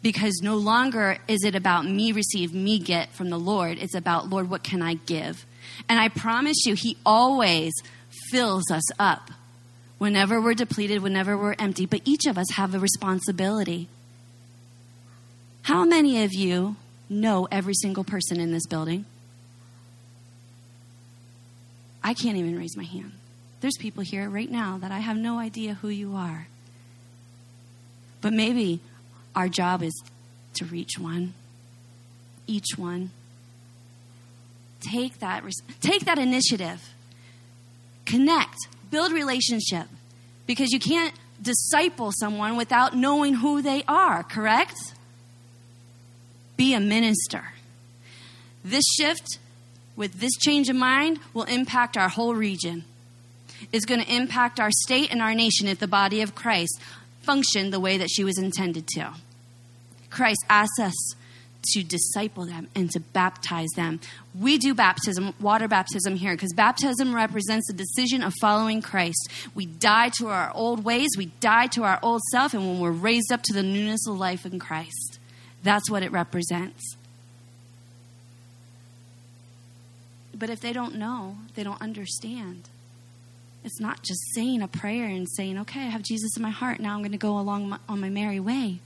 Because 0.00 0.40
no 0.42 0.56
longer 0.56 1.18
is 1.26 1.42
it 1.42 1.56
about 1.56 1.84
me 1.84 2.12
receive, 2.12 2.54
me 2.54 2.78
get 2.78 3.12
from 3.12 3.30
the 3.30 3.38
Lord. 3.38 3.78
It's 3.78 3.94
about, 3.94 4.28
Lord, 4.28 4.48
what 4.48 4.62
can 4.62 4.80
I 4.80 4.94
give? 4.94 5.44
And 5.88 5.98
I 5.98 6.08
promise 6.08 6.66
you, 6.66 6.74
He 6.74 6.96
always 7.04 7.72
fills 8.30 8.70
us 8.70 8.84
up 8.98 9.30
whenever 9.98 10.40
we're 10.40 10.54
depleted, 10.54 11.02
whenever 11.02 11.36
we're 11.36 11.56
empty. 11.58 11.86
But 11.86 12.02
each 12.04 12.26
of 12.26 12.38
us 12.38 12.46
have 12.52 12.74
a 12.74 12.78
responsibility. 12.78 13.88
How 15.62 15.84
many 15.84 16.24
of 16.24 16.32
you 16.32 16.76
know 17.10 17.48
every 17.50 17.74
single 17.74 18.04
person 18.04 18.40
in 18.40 18.52
this 18.52 18.66
building? 18.66 19.04
I 22.02 22.14
can't 22.14 22.36
even 22.36 22.58
raise 22.58 22.76
my 22.76 22.84
hand. 22.84 23.12
There's 23.60 23.76
people 23.78 24.02
here 24.02 24.30
right 24.30 24.50
now 24.50 24.78
that 24.78 24.92
I 24.92 25.00
have 25.00 25.16
no 25.16 25.38
idea 25.38 25.74
who 25.74 25.88
you 25.88 26.14
are. 26.14 26.46
But 28.20 28.32
maybe 28.32 28.80
our 29.34 29.48
job 29.48 29.82
is 29.82 29.92
to 30.54 30.64
reach 30.64 30.98
one, 30.98 31.34
each 32.46 32.76
one. 32.76 33.10
Take 34.80 35.18
that, 35.18 35.44
take 35.80 36.04
that 36.04 36.18
initiative. 36.18 36.94
Connect, 38.06 38.56
build 38.90 39.12
relationship. 39.12 39.86
Because 40.46 40.70
you 40.70 40.80
can't 40.80 41.14
disciple 41.40 42.12
someone 42.12 42.56
without 42.56 42.96
knowing 42.96 43.34
who 43.34 43.62
they 43.62 43.82
are, 43.86 44.22
correct? 44.22 44.76
Be 46.56 46.74
a 46.74 46.80
minister. 46.80 47.52
This 48.64 48.84
shift 48.96 49.38
with 49.96 50.20
this 50.20 50.32
change 50.36 50.68
of 50.68 50.76
mind 50.76 51.18
will 51.34 51.44
impact 51.44 51.96
our 51.96 52.08
whole 52.08 52.34
region. 52.34 52.84
It's 53.72 53.84
going 53.84 54.02
to 54.02 54.14
impact 54.14 54.60
our 54.60 54.70
state 54.70 55.10
and 55.10 55.20
our 55.20 55.34
nation 55.34 55.66
if 55.66 55.78
the 55.78 55.88
body 55.88 56.20
of 56.22 56.34
Christ 56.34 56.80
functioned 57.22 57.72
the 57.72 57.80
way 57.80 57.98
that 57.98 58.08
she 58.10 58.24
was 58.24 58.38
intended 58.38 58.86
to. 58.88 59.12
Christ 60.10 60.44
asks 60.48 60.78
us 60.78 61.14
to 61.72 61.82
disciple 61.82 62.44
them 62.44 62.68
and 62.74 62.90
to 62.90 63.00
baptize 63.00 63.68
them. 63.76 64.00
We 64.38 64.58
do 64.58 64.74
baptism, 64.74 65.34
water 65.40 65.68
baptism 65.68 66.16
here, 66.16 66.34
because 66.34 66.52
baptism 66.52 67.14
represents 67.14 67.66
the 67.66 67.74
decision 67.74 68.22
of 68.22 68.34
following 68.40 68.82
Christ. 68.82 69.28
We 69.54 69.66
die 69.66 70.10
to 70.18 70.28
our 70.28 70.50
old 70.54 70.84
ways, 70.84 71.10
we 71.16 71.26
die 71.40 71.66
to 71.68 71.84
our 71.84 71.98
old 72.02 72.22
self, 72.30 72.54
and 72.54 72.66
when 72.66 72.80
we're 72.80 72.90
raised 72.90 73.32
up 73.32 73.42
to 73.44 73.52
the 73.52 73.62
newness 73.62 74.06
of 74.06 74.18
life 74.18 74.46
in 74.46 74.58
Christ, 74.58 75.18
that's 75.62 75.90
what 75.90 76.02
it 76.02 76.12
represents. 76.12 76.96
But 80.34 80.50
if 80.50 80.60
they 80.60 80.72
don't 80.72 80.94
know, 80.94 81.36
they 81.54 81.64
don't 81.64 81.82
understand. 81.82 82.68
It's 83.64 83.80
not 83.80 84.02
just 84.02 84.20
saying 84.34 84.62
a 84.62 84.68
prayer 84.68 85.06
and 85.06 85.28
saying, 85.28 85.58
okay, 85.58 85.80
I 85.80 85.90
have 85.90 86.02
Jesus 86.02 86.36
in 86.36 86.42
my 86.42 86.50
heart. 86.50 86.78
Now 86.78 86.94
I'm 86.94 87.00
going 87.00 87.12
to 87.12 87.18
go 87.18 87.38
along 87.38 87.70
my, 87.70 87.78
on 87.88 88.00
my 88.00 88.08
merry 88.08 88.38
way. 88.38 88.78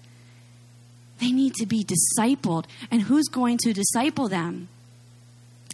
They 1.22 1.30
need 1.30 1.54
to 1.54 1.66
be 1.66 1.84
discipled. 1.84 2.64
And 2.90 3.02
who's 3.02 3.28
going 3.28 3.58
to 3.58 3.72
disciple 3.72 4.28
them? 4.28 4.68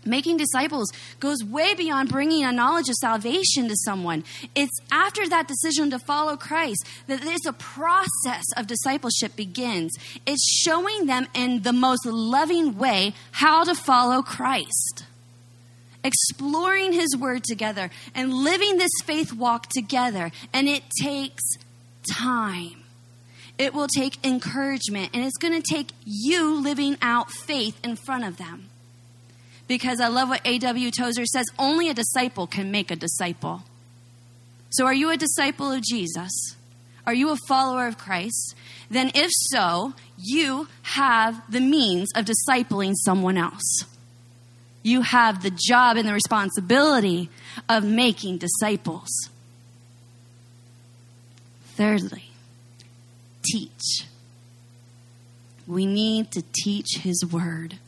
Making 0.05 0.37
disciples 0.37 0.93
goes 1.21 1.43
way 1.43 1.73
beyond 1.73 2.11
bringing 2.11 2.45
a 2.45 2.53
knowledge 2.53 2.91
of 2.91 2.97
salvation 2.97 3.67
to 3.69 3.75
someone. 3.77 4.25
It's 4.55 4.79
after 4.93 5.27
that 5.27 5.49
decision 5.49 5.89
to 5.91 5.99
follow 5.99 6.37
Christ 6.37 6.87
that 7.07 7.23
this 7.23 7.47
a 7.47 7.55
process 7.55 8.45
of 8.59 8.67
discipleship 8.67 9.37
begins. 9.37 9.97
It's 10.27 10.47
showing 10.63 11.07
them 11.07 11.27
in 11.33 11.63
the 11.63 11.73
most 11.73 12.05
loving 12.05 12.77
way 12.77 13.15
how 13.33 13.65
to 13.65 13.75
follow 13.75 14.21
Christ 14.21 15.05
exploring 16.05 16.93
His 16.93 17.17
Word 17.17 17.43
together 17.43 17.91
and 18.15 18.33
living 18.33 18.77
this 18.77 18.93
faith 19.05 19.33
walk 19.33 19.69
together. 19.71 20.31
And 20.53 20.69
it 20.69 20.85
takes 21.01 21.43
time. 22.13 22.85
It 23.59 23.75
will 23.75 23.89
take 23.89 24.25
encouragement, 24.25 25.11
and 25.13 25.25
it's 25.25 25.37
going 25.37 25.61
to 25.61 25.75
take 25.75 25.91
you 26.05 26.61
living 26.61 26.97
out 27.03 27.31
faith 27.31 27.79
in 27.85 27.97
front 27.97 28.25
of 28.25 28.37
them. 28.37 28.69
Because 29.67 30.01
I 30.01 30.09
love 30.09 30.29
what 30.29 30.41
A.W. 30.45 30.91
Tozer 30.91 31.27
says 31.27 31.47
only 31.59 31.89
a 31.89 31.95
disciple 31.95 32.47
can 32.47 32.71
make 32.71 32.91
a 32.91 32.97
disciple. 32.97 33.65
So, 34.71 34.87
are 34.87 34.95
you 34.95 35.11
a 35.11 35.17
disciple 35.17 35.73
of 35.73 35.83
Jesus? 35.83 36.57
Are 37.07 37.15
you 37.15 37.31
a 37.31 37.37
follower 37.49 37.87
of 37.87 37.99
Christ? 37.99 38.55
Then, 38.91 39.11
if 39.15 39.31
so, 39.51 39.95
you 40.17 40.69
have 40.83 41.51
the 41.51 41.61
means 41.61 42.11
of 42.15 42.27
discipling 42.27 42.95
someone 42.95 43.37
else 43.37 43.85
you 44.83 45.03
have 45.03 45.43
the 45.43 45.51
job 45.51 45.97
and 45.97 46.09
the 46.09 46.13
responsibility 46.13 47.31
of 47.69 47.85
making 47.85 48.39
disciples. 48.39 49.09
Thirdly, 51.77 52.28
teach. 53.53 54.07
We 55.67 55.87
need 55.87 56.31
to 56.33 56.43
teach 56.63 56.99
His 56.99 57.25
Word. 57.25 57.79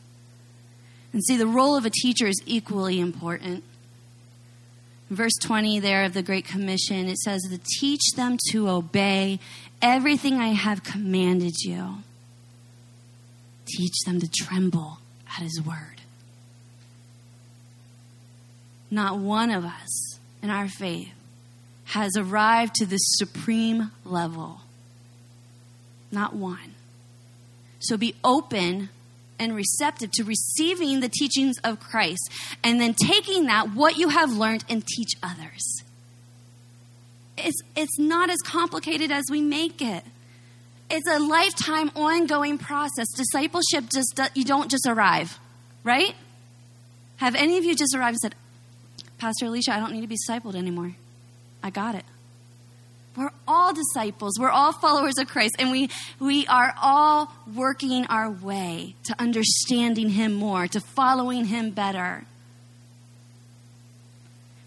And 1.13 1.23
see, 1.23 1.37
the 1.37 1.47
role 1.47 1.75
of 1.75 1.85
a 1.85 1.89
teacher 1.89 2.27
is 2.27 2.41
equally 2.45 2.99
important. 2.99 3.63
verse 5.09 5.33
20 5.41 5.79
there 5.79 6.05
of 6.05 6.13
the 6.13 6.23
Great 6.23 6.45
Commission, 6.45 7.09
it 7.09 7.17
says, 7.17 7.41
to 7.43 7.59
teach 7.79 8.13
them 8.15 8.37
to 8.51 8.69
obey 8.69 9.39
everything 9.81 10.35
I 10.35 10.49
have 10.49 10.83
commanded 10.83 11.55
you. 11.63 11.97
Teach 13.65 13.99
them 14.05 14.19
to 14.19 14.29
tremble 14.29 14.99
at 15.27 15.43
His 15.43 15.61
Word 15.61 16.01
not 18.91 19.17
one 19.17 19.49
of 19.49 19.63
us 19.63 20.19
in 20.43 20.49
our 20.49 20.67
faith 20.67 21.13
has 21.85 22.11
arrived 22.17 22.75
to 22.75 22.85
this 22.85 23.01
supreme 23.03 23.91
level. 24.03 24.59
Not 26.11 26.35
one. 26.35 26.75
So 27.79 27.97
be 27.97 28.15
open 28.23 28.89
and 29.39 29.55
receptive 29.55 30.11
to 30.11 30.23
receiving 30.23 30.99
the 30.99 31.09
teachings 31.09 31.57
of 31.63 31.79
Christ 31.79 32.29
and 32.63 32.79
then 32.79 32.93
taking 32.93 33.45
that, 33.47 33.73
what 33.73 33.97
you 33.97 34.09
have 34.09 34.31
learned, 34.31 34.63
and 34.69 34.85
teach 34.85 35.13
others. 35.23 35.83
It's, 37.37 37.59
it's 37.75 37.97
not 37.97 38.29
as 38.29 38.37
complicated 38.45 39.11
as 39.11 39.23
we 39.31 39.41
make 39.41 39.81
it. 39.81 40.03
It's 40.91 41.07
a 41.09 41.19
lifetime 41.19 41.89
ongoing 41.95 42.57
process. 42.57 43.07
Discipleship 43.15 43.85
just, 43.91 44.19
you 44.35 44.43
don't 44.43 44.69
just 44.69 44.85
arrive, 44.87 45.39
right? 45.83 46.13
Have 47.17 47.33
any 47.33 47.57
of 47.57 47.63
you 47.63 47.75
just 47.75 47.95
arrived 47.95 48.15
and 48.15 48.19
said, 48.19 48.35
Pastor 49.17 49.45
Alicia, 49.45 49.73
I 49.73 49.79
don't 49.79 49.93
need 49.93 50.01
to 50.01 50.07
be 50.07 50.17
discipled 50.17 50.55
anymore. 50.55 50.93
I 51.63 51.69
got 51.69 51.95
it. 51.95 52.03
We're 53.15 53.31
all 53.47 53.73
disciples. 53.73 54.39
We're 54.39 54.49
all 54.49 54.71
followers 54.71 55.17
of 55.17 55.27
Christ, 55.27 55.55
and 55.59 55.71
we, 55.71 55.89
we 56.19 56.47
are 56.47 56.73
all 56.81 57.33
working 57.53 58.05
our 58.05 58.29
way 58.29 58.95
to 59.05 59.15
understanding 59.19 60.09
Him 60.09 60.33
more, 60.33 60.67
to 60.67 60.79
following 60.79 61.45
Him 61.45 61.71
better. 61.71 62.25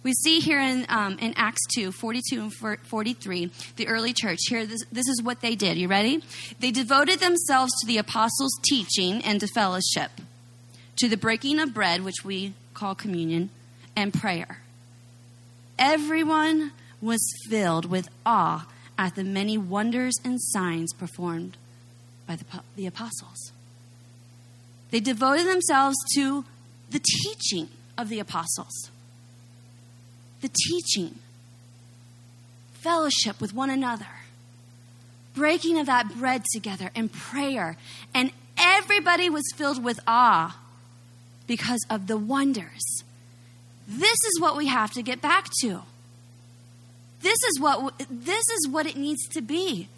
We 0.03 0.13
see 0.13 0.41
here 0.41 0.61
in, 0.61 0.85
um, 0.91 1.19
in 1.19 1.33
Acts 1.37 1.63
2 1.75 1.91
42 1.91 2.41
and 2.43 2.53
43, 2.53 3.51
the 3.77 3.89
early 3.89 4.13
church. 4.13 4.41
Here, 4.47 4.67
this, 4.67 4.85
this 4.93 5.09
is 5.09 5.23
what 5.23 5.41
they 5.41 5.55
did. 5.55 5.79
You 5.79 5.89
ready? 5.89 6.23
They 6.61 6.71
devoted 6.71 7.21
themselves 7.21 7.73
to 7.81 7.87
the 7.87 7.97
apostles' 7.97 8.61
teaching 8.69 9.25
and 9.25 9.41
to 9.41 9.47
fellowship, 9.47 10.11
to 10.97 11.09
the 11.09 11.17
breaking 11.17 11.59
of 11.59 11.73
bread, 11.73 12.05
which 12.05 12.23
we 12.23 12.53
call 12.75 12.95
communion 12.95 13.49
and 13.97 14.13
prayer. 14.13 14.59
Everyone 15.79 16.73
was 17.05 17.21
filled 17.49 17.85
with 17.85 18.09
awe 18.25 18.67
at 18.99 19.15
the 19.15 19.25
many 19.25 19.59
wonders 19.59 20.15
and 20.25 20.41
signs 20.41 20.93
performed 20.93 21.57
by 22.27 22.37
the, 22.37 22.45
the 22.77 22.87
apostles. 22.87 23.53
They 24.91 25.01
devoted 25.01 25.47
themselves 25.47 25.97
to 26.15 26.45
the 26.91 27.01
teaching 27.01 27.69
of 27.99 28.09
the 28.09 28.21
apostles, 28.21 28.91
the 30.41 30.49
teaching, 30.49 31.19
fellowship 32.75 33.41
with 33.41 33.55
one 33.55 33.71
another, 33.71 34.07
breaking 35.35 35.79
of 35.79 35.87
that 35.87 36.17
bread 36.17 36.45
together, 36.53 36.91
and 36.95 37.13
prayer. 37.13 37.77
And 38.15 38.31
everybody 38.57 39.29
was 39.29 39.45
filled 39.57 39.83
with 39.83 39.99
awe 40.07 40.59
because 41.47 41.85
of 41.91 42.07
the 42.07 42.17
wonders 42.17 43.05
this 43.87 44.25
is 44.25 44.41
what 44.41 44.57
we 44.57 44.67
have 44.67 44.93
to 44.93 45.03
get 45.03 45.21
back 45.21 45.49
to. 45.61 45.83
This 47.25 47.39
is 47.49 47.59
what 47.59 47.99
this 48.11 48.45
is 48.51 48.69
what 48.69 48.85
it 48.87 48.97
needs 48.97 49.27
to 49.29 49.41
be. 49.41 49.89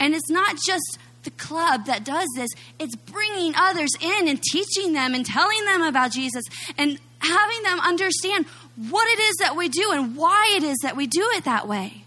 And 0.00 0.14
it's 0.14 0.30
not 0.30 0.56
just 0.66 0.98
the 1.24 1.30
club 1.32 1.84
that 1.84 2.02
does 2.02 2.26
this, 2.34 2.48
it's 2.78 2.96
bringing 2.96 3.52
others 3.54 3.90
in 4.00 4.26
and 4.26 4.42
teaching 4.42 4.94
them 4.94 5.14
and 5.14 5.26
telling 5.26 5.64
them 5.66 5.82
about 5.82 6.12
Jesus 6.12 6.44
and 6.78 6.98
having 7.18 7.62
them 7.62 7.78
understand 7.80 8.46
what 8.88 9.06
it 9.06 9.20
is 9.20 9.34
that 9.40 9.54
we 9.54 9.68
do 9.68 9.90
and 9.92 10.16
why 10.16 10.54
it 10.56 10.62
is 10.62 10.78
that 10.82 10.96
we 10.96 11.06
do 11.06 11.28
it 11.34 11.44
that 11.44 11.68
way. 11.68 12.04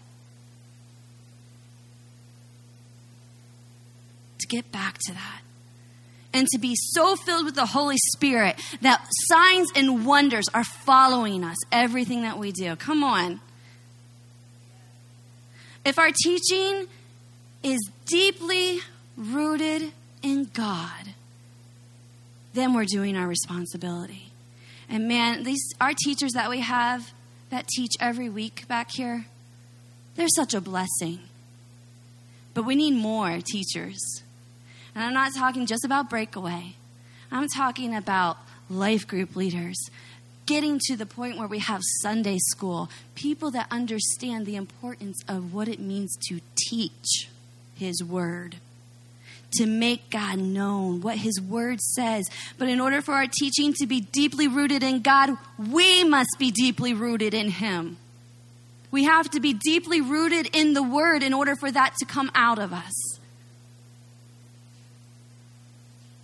To 4.40 4.48
get 4.48 4.72
back 4.72 4.98
to 5.06 5.12
that. 5.12 5.42
And 6.32 6.48
to 6.48 6.58
be 6.58 6.74
so 6.74 7.14
filled 7.14 7.44
with 7.44 7.54
the 7.54 7.66
Holy 7.66 7.98
Spirit 8.16 8.56
that 8.80 9.06
signs 9.28 9.68
and 9.76 10.04
wonders 10.04 10.46
are 10.52 10.64
following 10.64 11.44
us, 11.44 11.56
everything 11.70 12.22
that 12.22 12.36
we 12.36 12.50
do. 12.50 12.74
Come 12.74 13.04
on. 13.04 13.40
If 15.84 15.98
our 15.98 16.10
teaching 16.12 16.86
is 17.62 17.80
deeply 18.06 18.80
rooted 19.16 19.92
in 20.22 20.50
God, 20.52 21.14
then 22.52 22.74
we're 22.74 22.84
doing 22.84 23.16
our 23.16 23.26
responsibility. 23.26 24.30
And 24.88 25.06
man, 25.06 25.44
these 25.44 25.62
our 25.80 25.92
teachers 25.94 26.32
that 26.32 26.50
we 26.50 26.60
have 26.60 27.12
that 27.50 27.68
teach 27.68 27.92
every 28.00 28.28
week 28.28 28.66
back 28.68 28.90
here, 28.92 29.26
they're 30.16 30.28
such 30.28 30.54
a 30.54 30.60
blessing. 30.60 31.20
But 32.54 32.64
we 32.64 32.74
need 32.74 32.94
more 32.94 33.38
teachers. 33.40 34.22
And 34.94 35.04
I'm 35.04 35.14
not 35.14 35.32
talking 35.36 35.66
just 35.66 35.84
about 35.84 36.10
breakaway. 36.10 36.74
I'm 37.30 37.46
talking 37.48 37.94
about 37.94 38.38
life 38.68 39.06
group 39.06 39.36
leaders, 39.36 39.78
getting 40.50 40.80
to 40.80 40.96
the 40.96 41.06
point 41.06 41.38
where 41.38 41.46
we 41.46 41.60
have 41.60 41.80
Sunday 42.02 42.36
school, 42.50 42.90
people 43.14 43.52
that 43.52 43.68
understand 43.70 44.46
the 44.46 44.56
importance 44.56 45.22
of 45.28 45.54
what 45.54 45.68
it 45.68 45.78
means 45.78 46.16
to 46.28 46.40
teach 46.56 47.28
His 47.76 48.02
Word, 48.02 48.56
to 49.52 49.66
make 49.66 50.10
God 50.10 50.40
known, 50.40 51.02
what 51.02 51.18
His 51.18 51.40
Word 51.40 51.80
says. 51.80 52.28
But 52.58 52.68
in 52.68 52.80
order 52.80 53.00
for 53.00 53.14
our 53.14 53.28
teaching 53.28 53.72
to 53.74 53.86
be 53.86 54.00
deeply 54.00 54.48
rooted 54.48 54.82
in 54.82 55.02
God, 55.02 55.30
we 55.56 56.02
must 56.02 56.36
be 56.36 56.50
deeply 56.50 56.94
rooted 56.94 57.32
in 57.32 57.48
Him. 57.48 57.96
We 58.90 59.04
have 59.04 59.30
to 59.30 59.38
be 59.38 59.52
deeply 59.52 60.00
rooted 60.00 60.48
in 60.52 60.74
the 60.74 60.82
Word 60.82 61.22
in 61.22 61.32
order 61.32 61.54
for 61.54 61.70
that 61.70 61.94
to 62.00 62.04
come 62.04 62.28
out 62.34 62.58
of 62.58 62.72
us. 62.72 63.20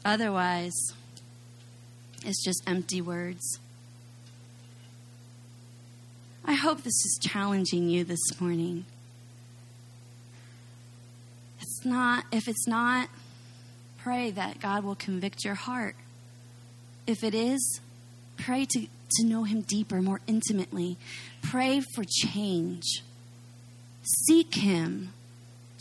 Otherwise, 0.04 0.74
it's 2.24 2.44
just 2.44 2.64
empty 2.66 3.00
words. 3.00 3.60
I 6.48 6.54
hope 6.54 6.78
this 6.78 7.04
is 7.04 7.18
challenging 7.20 7.88
you 7.88 8.04
this 8.04 8.40
morning. 8.40 8.84
It's 11.60 11.84
not, 11.84 12.24
if 12.30 12.46
it's 12.46 12.68
not, 12.68 13.08
pray 13.98 14.30
that 14.30 14.60
God 14.60 14.84
will 14.84 14.94
convict 14.94 15.44
your 15.44 15.56
heart. 15.56 15.96
If 17.04 17.24
it 17.24 17.34
is, 17.34 17.80
pray 18.36 18.64
to, 18.64 18.86
to 19.16 19.26
know 19.26 19.42
Him 19.42 19.62
deeper, 19.62 20.00
more 20.00 20.20
intimately. 20.28 20.98
Pray 21.42 21.80
for 21.80 22.04
change. 22.04 23.02
Seek 24.02 24.54
Him. 24.54 25.12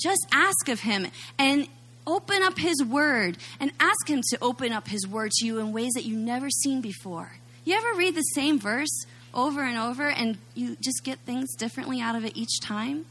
Just 0.02 0.26
ask 0.32 0.68
of 0.68 0.80
Him 0.80 1.06
and 1.38 1.68
open 2.08 2.42
up 2.42 2.58
His 2.58 2.84
Word 2.84 3.38
and 3.60 3.72
ask 3.80 4.10
Him 4.10 4.24
to 4.30 4.40
open 4.42 4.74
up 4.74 4.88
His 4.88 5.08
Word 5.08 5.30
to 5.34 5.46
you 5.46 5.60
in 5.60 5.74
ways 5.74 5.94
that 5.94 6.06
you've 6.06 6.18
never 6.18 6.50
seen 6.50 6.82
before. 6.82 7.34
You 7.66 7.76
ever 7.76 7.94
read 7.94 8.16
the 8.16 8.22
same 8.22 8.60
verse 8.60 9.06
over 9.36 9.62
and 9.64 9.78
over 9.78 10.10
and 10.10 10.38
you 10.56 10.78
just 10.82 11.04
get 11.04 11.20
things 11.20 11.54
differently 11.56 12.02
out 12.02 12.16
of 12.16 12.26
it 12.26 12.36
each 12.36 12.60
time? 12.62 13.06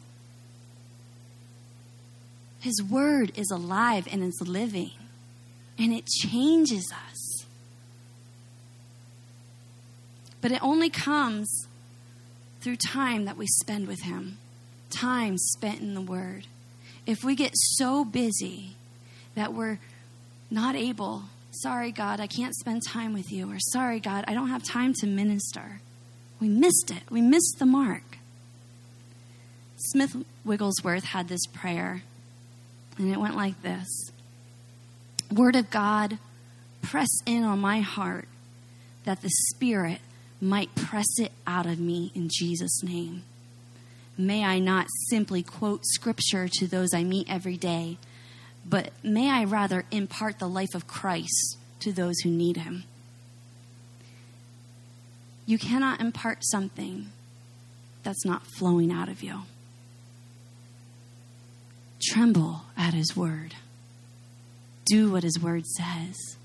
His 2.64 2.82
word 2.82 3.30
is 3.36 3.50
alive 3.50 4.08
and 4.10 4.24
it's 4.24 4.40
living, 4.40 4.92
and 5.78 5.92
it 5.92 6.06
changes 6.06 6.90
us. 7.10 7.44
But 10.40 10.50
it 10.50 10.62
only 10.62 10.88
comes 10.88 11.66
through 12.62 12.76
time 12.76 13.26
that 13.26 13.36
we 13.36 13.46
spend 13.46 13.86
with 13.86 14.00
Him, 14.00 14.38
time 14.88 15.36
spent 15.36 15.80
in 15.80 15.92
the 15.92 16.00
Word. 16.00 16.46
If 17.04 17.22
we 17.22 17.36
get 17.36 17.52
so 17.54 18.02
busy 18.02 18.76
that 19.34 19.52
we're 19.52 19.78
not 20.50 20.74
able, 20.74 21.24
sorry, 21.50 21.92
God, 21.92 22.18
I 22.18 22.26
can't 22.26 22.54
spend 22.54 22.82
time 22.86 23.12
with 23.12 23.30
you, 23.30 23.52
or 23.52 23.58
sorry, 23.58 24.00
God, 24.00 24.24
I 24.26 24.32
don't 24.32 24.48
have 24.48 24.62
time 24.62 24.94
to 25.00 25.06
minister 25.06 25.80
we 26.44 26.50
missed 26.50 26.90
it. 26.90 27.10
We 27.10 27.22
missed 27.22 27.56
the 27.58 27.64
mark. 27.64 28.18
Smith 29.78 30.14
Wigglesworth 30.44 31.04
had 31.04 31.26
this 31.28 31.46
prayer, 31.46 32.02
and 32.98 33.10
it 33.10 33.18
went 33.18 33.34
like 33.34 33.62
this 33.62 34.12
Word 35.32 35.56
of 35.56 35.70
God, 35.70 36.18
press 36.82 37.08
in 37.24 37.44
on 37.44 37.60
my 37.60 37.80
heart 37.80 38.28
that 39.04 39.22
the 39.22 39.30
Spirit 39.30 40.00
might 40.38 40.74
press 40.74 41.18
it 41.18 41.32
out 41.46 41.64
of 41.64 41.80
me 41.80 42.12
in 42.14 42.28
Jesus' 42.30 42.82
name. 42.82 43.22
May 44.18 44.44
I 44.44 44.58
not 44.58 44.88
simply 45.08 45.42
quote 45.42 45.86
scripture 45.86 46.46
to 46.58 46.66
those 46.66 46.92
I 46.92 47.04
meet 47.04 47.30
every 47.30 47.56
day, 47.56 47.96
but 48.66 48.90
may 49.02 49.30
I 49.30 49.44
rather 49.44 49.86
impart 49.90 50.40
the 50.40 50.48
life 50.48 50.74
of 50.74 50.86
Christ 50.86 51.56
to 51.80 51.90
those 51.90 52.18
who 52.20 52.28
need 52.28 52.58
him. 52.58 52.84
You 55.46 55.58
cannot 55.58 56.00
impart 56.00 56.38
something 56.42 57.10
that's 58.02 58.24
not 58.24 58.46
flowing 58.46 58.90
out 58.90 59.08
of 59.08 59.22
you. 59.22 59.42
Tremble 62.02 62.62
at 62.76 62.94
his 62.94 63.16
word. 63.16 63.54
Do 64.86 65.10
what 65.12 65.22
his 65.22 65.40
word 65.40 65.66
says. 65.66 66.36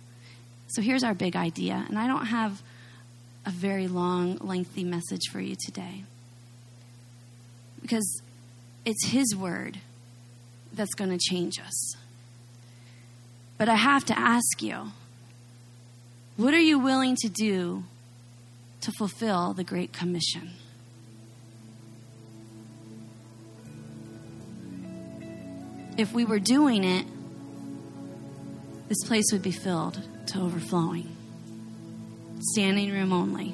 So 0.68 0.82
here's 0.82 1.04
our 1.04 1.14
big 1.14 1.36
idea, 1.36 1.86
and 1.88 1.98
I 1.98 2.08
don't 2.08 2.28
have 2.28 2.62
a 3.46 3.50
very 3.50 3.88
long, 3.88 4.38
lengthy 4.38 4.84
message 4.84 5.30
for 5.32 5.40
you 5.40 5.56
today 5.66 6.04
because 7.82 8.22
it's 8.86 9.08
his 9.08 9.36
word 9.36 9.80
that's 10.74 10.94
going 10.94 11.10
to 11.10 11.18
change 11.18 11.60
us. 11.60 11.96
But 13.58 13.70
I 13.70 13.76
have 13.76 14.06
to 14.06 14.18
ask 14.18 14.62
you 14.62 14.92
what 16.38 16.54
are 16.54 16.60
you 16.60 16.80
willing 16.80 17.16
to 17.18 17.30
do 17.30 17.84
to 18.82 18.92
fulfill 18.94 19.54
the 19.54 19.64
Great 19.64 19.94
Commission. 19.94 20.52
If 25.98 26.14
we 26.14 26.24
were 26.24 26.40
doing 26.40 26.84
it, 26.84 27.06
this 28.88 29.04
place 29.06 29.26
would 29.32 29.42
be 29.42 29.52
filled 29.52 30.02
to 30.28 30.40
overflowing. 30.40 31.16
Standing 32.54 32.92
room 32.92 33.12
only. 33.12 33.54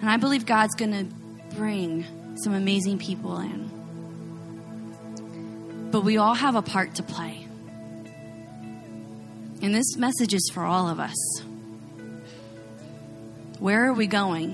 And 0.00 0.10
I 0.10 0.16
believe 0.16 0.44
God's 0.44 0.74
going 0.74 0.90
to 0.90 1.04
bring 1.54 2.04
some 2.42 2.52
amazing 2.52 2.98
people 2.98 3.38
in. 3.38 3.70
But 5.92 6.00
we 6.00 6.16
all 6.16 6.34
have 6.34 6.56
a 6.56 6.62
part 6.62 6.96
to 6.96 7.04
play. 7.04 7.46
And 9.62 9.72
this 9.72 9.96
message 9.96 10.34
is 10.34 10.50
for 10.52 10.64
all 10.64 10.88
of 10.88 10.98
us. 10.98 11.14
Where 13.62 13.86
are 13.86 13.92
we 13.92 14.08
going? 14.08 14.50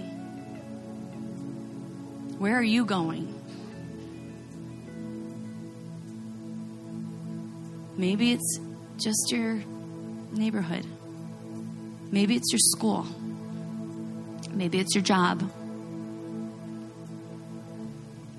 Where 2.38 2.54
are 2.54 2.62
you 2.62 2.84
going? 2.84 3.34
Maybe 7.96 8.32
it's 8.32 8.61
just 8.98 9.32
your 9.32 9.62
neighborhood. 10.32 10.84
Maybe 12.12 12.36
it's 12.36 12.52
your 12.52 12.59
school. 12.59 13.06
Maybe 14.50 14.78
it's 14.78 14.94
your 14.94 15.02
job. 15.02 15.50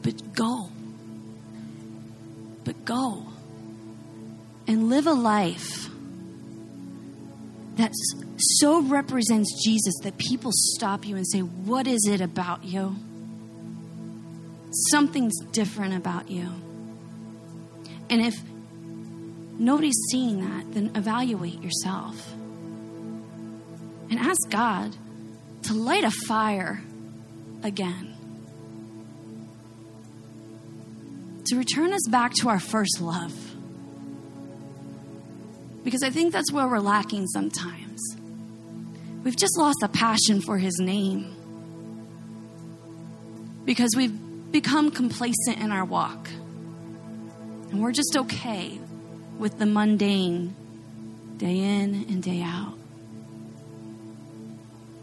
But 0.03 0.36
go. 0.36 0.70
But 2.63 2.86
go. 2.86 3.26
And 4.67 4.88
live 4.88 5.07
a 5.07 5.13
life 5.13 5.89
that 7.78 7.91
so 8.40 8.82
represents 8.82 9.64
Jesus 9.64 9.94
that 10.04 10.18
people 10.18 10.52
stop 10.54 11.06
you 11.06 11.16
and 11.16 11.28
say, 11.28 11.40
What 11.40 11.88
is 11.88 12.08
it 12.10 12.22
about 12.22 12.64
you? 12.64 12.96
Something's 14.92 15.38
different 15.52 15.96
about 15.96 16.30
you. 16.30 16.50
And 18.10 18.22
if 18.22 18.36
nobody's 19.58 19.98
seeing 20.10 20.42
that, 20.42 20.74
then 20.74 20.92
evaluate 20.96 21.62
yourself 21.62 22.34
and 24.10 24.20
ask 24.20 24.50
God 24.50 24.96
to 25.64 25.74
light 25.74 26.04
a 26.04 26.12
fire 26.12 26.82
again. 27.64 28.16
To 31.46 31.56
return 31.56 31.94
us 31.94 32.08
back 32.10 32.34
to 32.42 32.50
our 32.50 32.60
first 32.60 33.02
love. 33.02 33.34
Because 35.84 36.04
I 36.04 36.10
think 36.10 36.32
that's 36.32 36.52
where 36.52 36.68
we're 36.68 36.80
lacking 36.80 37.28
sometimes. 37.28 38.00
We've 39.24 39.36
just 39.36 39.57
lost 39.57 39.78
a 39.84 39.88
passion 39.88 40.41
for 40.41 40.57
His 40.57 40.78
name. 40.80 41.36
Because 43.65 43.91
we've 43.95 44.51
become 44.51 44.91
complacent 44.91 45.59
in 45.59 45.72
our 45.72 45.86
walk. 45.86 46.30
And 47.70 47.82
we're 47.82 47.91
just 47.91 48.15
okay 48.15 48.80
with 49.38 49.59
the 49.59 49.65
mundane 49.65 50.55
day 51.38 51.57
in 51.57 52.05
and 52.09 52.24
day 52.24 52.41
out. 52.41 52.74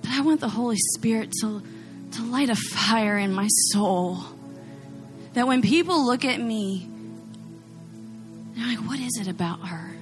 But 0.02 0.10
I 0.10 0.20
want 0.20 0.40
the 0.40 0.48
Holy 0.48 0.76
Spirit 0.94 1.32
to, 1.40 1.62
to 2.12 2.22
light 2.22 2.50
a 2.50 2.56
fire 2.56 3.18
in 3.18 3.32
my 3.32 3.48
soul. 3.72 4.18
That 5.34 5.46
when 5.46 5.62
people 5.62 6.04
look 6.04 6.24
at 6.24 6.40
me, 6.40 6.88
they're 8.54 8.66
like, 8.66 8.88
what 8.88 8.98
is 9.00 9.18
it 9.20 9.28
about 9.28 9.68
her? 9.68 9.95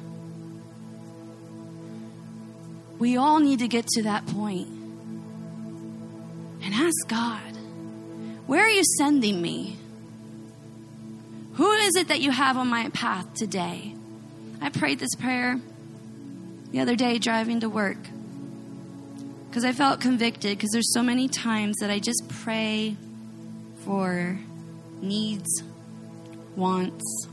We 2.98 3.16
all 3.16 3.40
need 3.40 3.58
to 3.58 3.68
get 3.68 3.86
to 3.88 4.02
that 4.04 4.26
point 4.26 4.68
and 6.62 6.74
ask 6.74 7.08
God, 7.08 7.40
where 8.46 8.64
are 8.64 8.70
you 8.70 8.84
sending 8.98 9.40
me? 9.42 9.76
Who 11.54 11.70
is 11.72 11.96
it 11.96 12.08
that 12.08 12.20
you 12.20 12.30
have 12.30 12.56
on 12.56 12.68
my 12.68 12.88
path 12.90 13.34
today? 13.34 13.94
I 14.60 14.70
prayed 14.70 14.98
this 14.98 15.14
prayer 15.14 15.60
the 16.70 16.80
other 16.80 16.96
day 16.96 17.18
driving 17.18 17.60
to 17.60 17.68
work 17.68 17.98
because 19.48 19.64
I 19.64 19.72
felt 19.72 20.00
convicted 20.00 20.56
because 20.56 20.70
there's 20.70 20.92
so 20.92 21.02
many 21.02 21.28
times 21.28 21.76
that 21.78 21.90
I 21.90 22.00
just 22.00 22.28
pray 22.28 22.96
for 23.84 24.38
needs, 25.00 25.62
wants. 26.56 27.28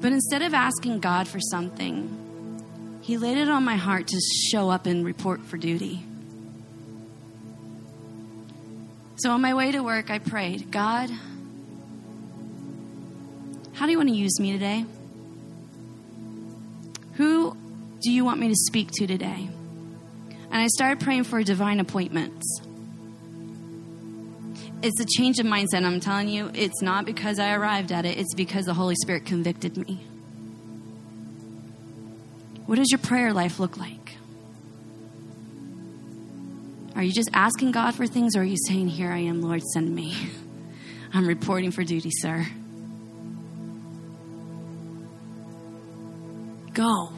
But 0.00 0.12
instead 0.12 0.42
of 0.42 0.54
asking 0.54 1.00
God 1.00 1.28
for 1.28 1.40
something, 1.40 3.00
He 3.02 3.18
laid 3.18 3.36
it 3.36 3.48
on 3.48 3.64
my 3.64 3.76
heart 3.76 4.08
to 4.08 4.20
show 4.50 4.70
up 4.70 4.86
and 4.86 5.04
report 5.04 5.42
for 5.42 5.58
duty. 5.58 6.04
So 9.16 9.30
on 9.30 9.42
my 9.42 9.52
way 9.52 9.72
to 9.72 9.80
work, 9.80 10.10
I 10.10 10.18
prayed, 10.18 10.70
God, 10.70 11.10
how 13.74 13.84
do 13.84 13.92
you 13.92 13.98
want 13.98 14.08
to 14.08 14.14
use 14.14 14.40
me 14.40 14.52
today? 14.52 14.86
Who 17.14 17.54
do 18.00 18.10
you 18.10 18.24
want 18.24 18.40
me 18.40 18.48
to 18.48 18.54
speak 18.56 18.88
to 18.92 19.06
today? 19.06 19.50
And 20.50 20.62
I 20.62 20.68
started 20.68 21.00
praying 21.00 21.24
for 21.24 21.42
divine 21.42 21.80
appointments. 21.80 22.62
It's 24.82 24.98
a 24.98 25.04
change 25.04 25.38
of 25.38 25.46
mindset. 25.46 25.84
I'm 25.84 26.00
telling 26.00 26.28
you, 26.28 26.50
it's 26.54 26.80
not 26.80 27.04
because 27.04 27.38
I 27.38 27.52
arrived 27.52 27.92
at 27.92 28.06
it, 28.06 28.16
it's 28.18 28.34
because 28.34 28.64
the 28.64 28.74
Holy 28.74 28.94
Spirit 29.02 29.26
convicted 29.26 29.76
me. 29.76 30.00
What 32.64 32.76
does 32.76 32.90
your 32.90 33.00
prayer 33.00 33.32
life 33.32 33.58
look 33.58 33.76
like? 33.76 34.16
Are 36.94 37.02
you 37.02 37.12
just 37.12 37.30
asking 37.32 37.72
God 37.72 37.94
for 37.94 38.06
things, 38.06 38.36
or 38.36 38.40
are 38.40 38.44
you 38.44 38.56
saying, 38.68 38.88
Here 38.88 39.10
I 39.10 39.18
am, 39.18 39.42
Lord, 39.42 39.62
send 39.62 39.94
me? 39.94 40.16
I'm 41.12 41.26
reporting 41.26 41.72
for 41.72 41.84
duty, 41.84 42.10
sir. 42.12 42.46
Go. 46.72 47.08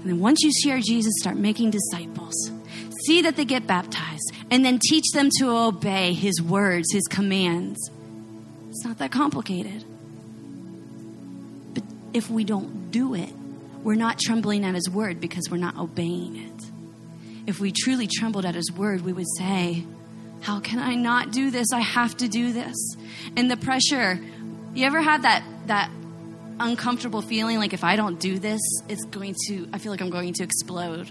And 0.00 0.04
then 0.04 0.20
once 0.20 0.42
you 0.42 0.50
share 0.64 0.80
Jesus, 0.80 1.12
start 1.20 1.36
making 1.36 1.70
disciples. 1.70 2.50
See 3.08 3.22
that 3.22 3.36
they 3.36 3.46
get 3.46 3.66
baptized, 3.66 4.34
and 4.50 4.62
then 4.62 4.78
teach 4.78 5.12
them 5.14 5.30
to 5.38 5.48
obey 5.48 6.12
his 6.12 6.42
words, 6.42 6.92
his 6.92 7.04
commands. 7.04 7.90
It's 8.68 8.84
not 8.84 8.98
that 8.98 9.10
complicated. 9.10 9.82
But 11.72 11.84
if 12.12 12.28
we 12.28 12.44
don't 12.44 12.90
do 12.90 13.14
it, 13.14 13.32
we're 13.82 13.94
not 13.94 14.18
trembling 14.18 14.62
at 14.62 14.74
his 14.74 14.90
word 14.90 15.22
because 15.22 15.48
we're 15.50 15.56
not 15.56 15.78
obeying 15.78 16.36
it. 16.36 16.70
If 17.46 17.60
we 17.60 17.72
truly 17.72 18.06
trembled 18.06 18.44
at 18.44 18.54
his 18.54 18.70
word, 18.70 19.00
we 19.00 19.14
would 19.14 19.28
say, 19.38 19.86
How 20.42 20.60
can 20.60 20.78
I 20.78 20.94
not 20.94 21.32
do 21.32 21.50
this? 21.50 21.68
I 21.72 21.80
have 21.80 22.14
to 22.18 22.28
do 22.28 22.52
this. 22.52 22.76
And 23.38 23.50
the 23.50 23.56
pressure, 23.56 24.20
you 24.74 24.84
ever 24.84 25.00
had 25.00 25.22
that 25.22 25.42
that 25.68 25.90
uncomfortable 26.60 27.22
feeling 27.22 27.56
like 27.56 27.72
if 27.72 27.84
I 27.84 27.96
don't 27.96 28.20
do 28.20 28.38
this, 28.38 28.60
it's 28.86 29.06
going 29.06 29.34
to 29.46 29.66
I 29.72 29.78
feel 29.78 29.92
like 29.92 30.02
I'm 30.02 30.10
going 30.10 30.34
to 30.34 30.44
explode. 30.44 31.10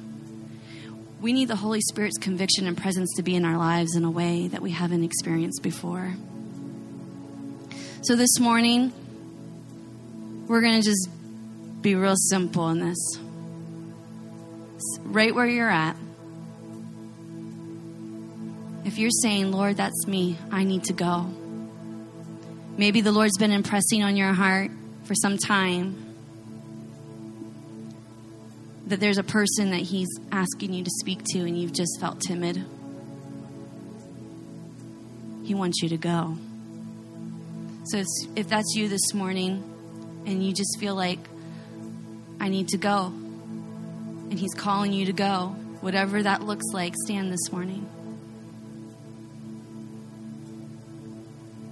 We 1.20 1.34
need 1.34 1.48
the 1.48 1.56
Holy 1.56 1.82
Spirit's 1.82 2.18
conviction 2.18 2.68
and 2.68 2.78
presence 2.78 3.14
to 3.16 3.24
be 3.24 3.36
in 3.36 3.44
our 3.44 3.58
lives 3.58 3.96
in 3.96 4.04
a 4.04 4.12
way 4.12 4.48
that 4.50 4.62
we 4.62 4.72
haven't 4.72 5.04
experienced 5.04 5.64
before. 5.64 6.14
So 8.04 8.16
this 8.16 8.40
morning, 8.40 8.94
we're 10.48 10.62
going 10.62 10.80
to 10.80 10.88
just 10.88 11.10
be 11.82 11.96
real 11.96 12.16
simple 12.16 12.70
in 12.70 12.80
this. 12.80 13.20
Right 15.02 15.34
where 15.34 15.48
you're 15.48 15.70
at. 15.70 15.96
If 18.86 19.00
you're 19.00 19.10
saying, 19.10 19.52
Lord, 19.52 19.78
that's 19.78 20.06
me, 20.08 20.38
I 20.52 20.64
need 20.64 20.86
to 20.86 20.94
go. 20.94 21.30
Maybe 22.78 23.02
the 23.02 23.12
Lord's 23.12 23.38
been 23.38 23.52
impressing 23.52 24.04
on 24.04 24.16
your 24.16 24.34
heart 24.34 24.70
for 25.04 25.16
some 25.16 25.38
time 25.38 26.07
that 28.88 29.00
there's 29.02 29.18
a 29.18 29.24
person 29.24 29.72
that 29.72 29.82
He's 29.82 30.08
asking 30.32 30.74
you 30.74 30.84
to 30.84 30.90
speak 31.00 31.24
to 31.32 31.40
and 31.40 31.60
you've 31.60 31.74
just 31.74 32.00
felt 32.00 32.22
timid. 32.22 32.64
He 35.44 35.54
wants 35.54 35.82
you 35.82 35.90
to 35.90 35.98
go. 35.98 36.38
So 37.86 38.04
if 38.36 38.50
that's 38.50 38.76
you 38.76 38.90
this 38.90 39.14
morning 39.14 39.64
and 40.26 40.46
you 40.46 40.54
just 40.54 40.78
feel 40.80 40.96
like, 40.96 41.20
I 42.40 42.50
need 42.50 42.70
to 42.70 42.78
go. 42.78 43.08
And 43.08 44.34
He's 44.34 44.54
calling 44.54 44.94
you 44.94 45.06
to 45.06 45.14
go. 45.14 45.56
Whatever 45.82 46.24
that 46.24 46.44
looks 46.44 46.66
like, 46.74 46.94
stand 47.06 47.32
this 47.32 47.52
morning. 47.52 47.88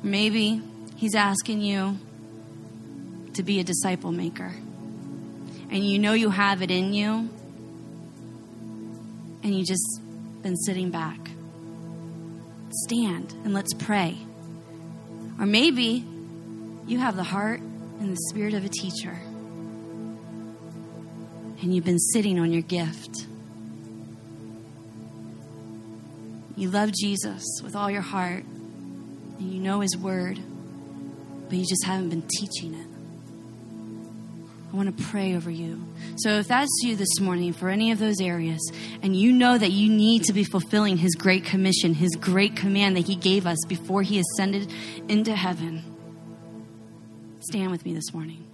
Maybe 0.04 0.62
He's 0.96 1.16
asking 1.16 1.62
you 1.62 1.98
to 3.34 3.44
be 3.44 3.60
a 3.60 3.64
disciple 3.64 4.12
maker. 4.12 4.54
And 5.70 5.84
you 5.84 6.00
know 6.00 6.14
you 6.14 6.30
have 6.30 6.62
it 6.62 6.72
in 6.72 6.94
you, 6.94 7.30
and 9.44 9.58
you 9.58 9.66
just 9.66 10.02
been 10.42 10.56
sitting 10.56 10.92
back. 10.92 11.20
Stand 12.86 13.34
and 13.44 13.54
let's 13.54 13.74
pray. 13.74 14.18
Or 15.40 15.46
maybe 15.46 16.06
you 16.88 17.00
have 17.00 17.16
the 17.16 17.24
heart 17.24 17.60
and 17.60 18.12
the 18.12 18.22
spirit 18.30 18.54
of 18.54 18.64
a 18.64 18.70
teacher 18.70 19.20
and 21.62 21.74
you've 21.74 21.84
been 21.84 22.00
sitting 22.00 22.40
on 22.40 22.52
your 22.52 22.62
gift. 22.62 23.26
You 26.56 26.70
love 26.70 26.92
Jesus 26.94 27.44
with 27.64 27.76
all 27.76 27.90
your 27.90 28.04
heart, 28.04 28.44
and 29.40 29.52
you 29.52 29.60
know 29.60 29.80
His 29.80 29.98
Word, 29.98 30.40
but 31.50 31.58
you 31.58 31.66
just 31.66 31.84
haven't 31.84 32.10
been 32.10 32.22
teaching 32.22 32.76
it. 32.76 32.88
I 34.76 34.78
want 34.78 34.98
to 34.98 35.04
pray 35.06 35.38
over 35.38 35.50
you. 35.50 35.82
So, 36.18 36.32
if 36.32 36.50
that's 36.50 36.70
you 36.84 36.98
this 36.98 37.22
morning 37.22 37.54
for 37.54 37.70
any 37.70 37.92
of 37.92 38.00
those 38.00 38.20
areas, 38.20 38.60
and 39.02 39.16
you 39.16 39.32
know 39.32 39.58
that 39.58 39.72
you 39.72 39.90
need 39.90 40.26
to 40.26 40.34
be 40.34 40.44
fulfilling 40.44 40.98
His 40.98 41.16
great 41.16 41.46
commission, 41.46 41.94
His 41.94 42.14
great 42.18 42.58
command 42.58 42.98
that 42.98 43.06
He 43.06 43.16
gave 43.16 43.48
us 43.48 43.58
before 43.70 44.02
He 44.02 44.20
ascended 44.20 44.74
into 45.08 45.34
heaven, 45.34 45.82
stand 47.40 47.72
with 47.72 47.86
me 47.86 47.94
this 47.94 48.14
morning. 48.14 48.45